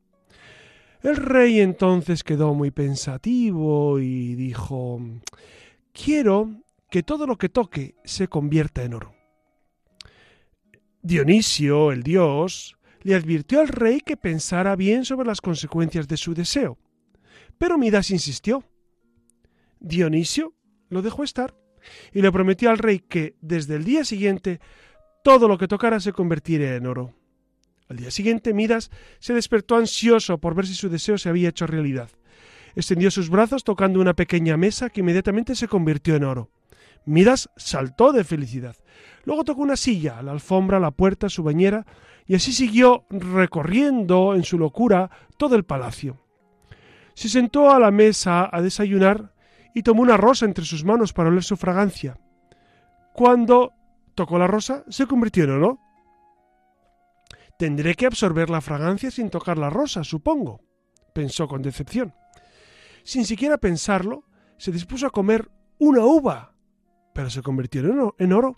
[1.03, 5.01] El rey entonces quedó muy pensativo y dijo
[5.93, 9.15] Quiero que todo lo que toque se convierta en oro.
[11.03, 16.35] Dionisio, el dios, le advirtió al rey que pensara bien sobre las consecuencias de su
[16.35, 16.79] deseo.
[17.59, 18.65] Pero Midas insistió.
[19.79, 20.55] Dionisio
[20.89, 21.55] lo dejó estar
[22.13, 24.61] y le prometió al rey que desde el día siguiente
[25.23, 27.15] todo lo que tocara se convertiría en oro.
[27.89, 31.67] Al día siguiente Midas se despertó ansioso por ver si su deseo se había hecho
[31.67, 32.11] realidad.
[32.75, 36.51] Extendió sus brazos tocando una pequeña mesa que inmediatamente se convirtió en oro.
[37.07, 38.77] Midas saltó de felicidad.
[39.25, 41.87] Luego tocó una silla, la alfombra, la puerta, su bañera,
[42.27, 46.19] y así siguió recorriendo en su locura todo el palacio.
[47.15, 49.33] Se sentó a la mesa a desayunar
[49.73, 52.19] y tomó una rosa entre sus manos para oler su fragancia.
[53.15, 53.73] Cuando
[54.15, 55.81] tocó la rosa, se convirtió en oro.
[57.59, 60.61] Tendré que absorber la fragancia sin tocar la rosa, supongo,
[61.15, 62.15] pensó con decepción.
[63.03, 64.25] Sin siquiera pensarlo,
[64.59, 66.55] se dispuso a comer una uva,
[67.15, 68.57] pero se convirtió en oro.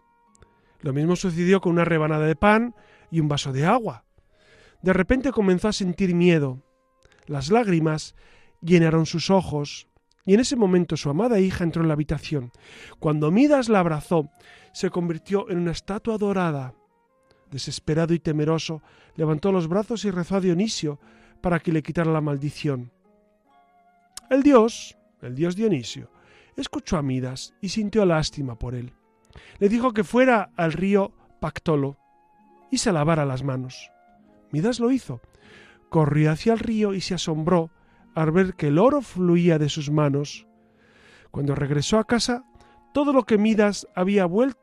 [0.80, 2.74] Lo mismo sucedió con una rebanada de pan
[3.11, 4.05] y un vaso de agua.
[4.82, 6.64] De repente comenzó a sentir miedo.
[7.26, 8.16] Las lágrimas
[8.61, 9.88] llenaron sus ojos,
[10.24, 12.53] y en ese momento su amada hija entró en la habitación.
[12.99, 14.28] Cuando Midas la abrazó,
[14.72, 16.74] se convirtió en una estatua dorada.
[17.51, 18.82] Desesperado y temeroso,
[19.16, 20.99] levantó los brazos y rezó a Dionisio
[21.40, 22.90] para que le quitara la maldición.
[24.30, 26.11] El dios, el dios Dionisio,
[26.57, 28.92] escuchó a Midas y sintió lástima por él.
[29.59, 31.96] Le dijo que fuera al río Pactolo
[32.70, 33.90] y se lavara las manos.
[34.51, 35.20] Midas lo hizo.
[35.88, 37.70] Corrió hacia el río y se asombró
[38.14, 40.46] al ver que el oro fluía de sus manos.
[41.30, 42.44] Cuando regresó a casa,
[42.92, 44.61] todo lo que Midas había vuelto,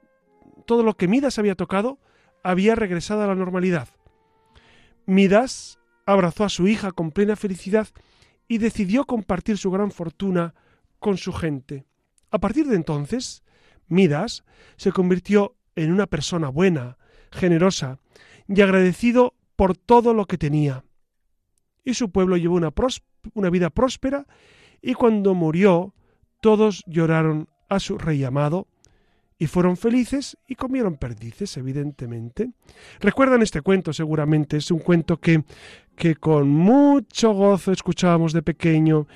[0.66, 2.00] todo lo que Midas había tocado
[2.46, 3.90] había regresado a la normalidad.
[5.08, 7.88] Midas abrazó a su hija con plena felicidad
[8.48, 10.54] y decidió compartir su gran fortuna
[11.00, 11.88] con su gente.
[12.30, 13.44] A partir de entonces,
[13.88, 14.44] Midas
[14.78, 17.00] se convirtió en una persona buena,
[17.32, 17.98] generosa
[18.48, 20.86] y agradecido por todo lo que tenía.
[21.84, 22.72] Y su pueblo llevó una,
[23.34, 24.28] una vida próspera
[24.84, 25.96] y cuando murió
[26.42, 28.68] todos lloraron a su rey amado
[29.38, 32.52] y fueron felices y comieron perdices, evidentemente.
[33.00, 34.58] Recuerdan este cuento, seguramente.
[34.58, 35.44] Es un cuento que,
[35.96, 39.08] que con mucho gozo escuchábamos de pequeño.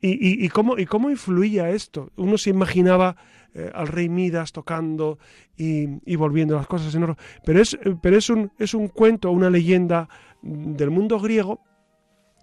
[0.00, 2.12] Y, y, cómo, y cómo influía esto.
[2.16, 3.16] Uno se imaginaba
[3.54, 5.18] eh, al rey Midas tocando
[5.56, 7.16] y, volviendo las cosas en oro.
[7.46, 10.08] Pero es, pero es, un, es un cuento, una leyenda
[10.42, 11.60] del mundo griego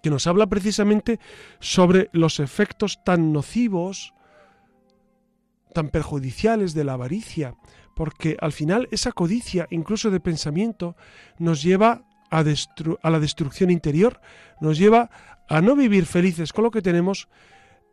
[0.02, 1.20] que nos habla precisamente
[1.60, 4.14] sobre los efectos tan nocivos,
[5.72, 7.54] tan perjudiciales de la avaricia,
[7.94, 10.96] porque al final esa codicia, incluso de pensamiento,
[11.38, 14.20] nos lleva a, la destrucción interior,
[14.60, 15.10] nos lleva
[15.48, 17.28] a no vivir felices con lo que tenemos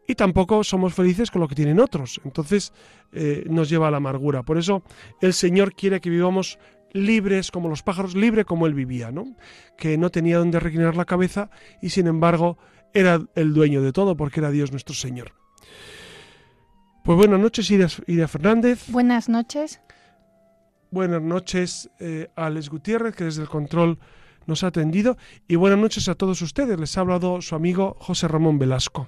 [0.08, 2.22] y tampoco somos felices con lo que tienen otros.
[2.24, 2.74] Entonces
[3.12, 4.44] eh, nos lleva a la amargura.
[4.44, 4.84] Por eso
[5.22, 6.58] el Señor quiere que vivamos
[6.94, 9.36] libres como los pájaros, libre como él vivía, ¿no?
[9.78, 11.50] Que no tenía donde reclinar la cabeza
[11.82, 12.58] y sin embargo
[12.94, 15.34] era el dueño de todo porque era Dios nuestro Señor.
[17.04, 18.90] Pues buenas noches, Ida, Fernández.
[18.90, 19.82] Buenas noches.
[20.92, 24.00] Buenas noches eh, Alex Gutiérrez, que desde el control
[24.46, 25.18] nos ha atendido.
[25.48, 26.80] Y buenas noches a todos ustedes.
[26.80, 29.08] Les ha hablado su amigo José Ramón Velasco.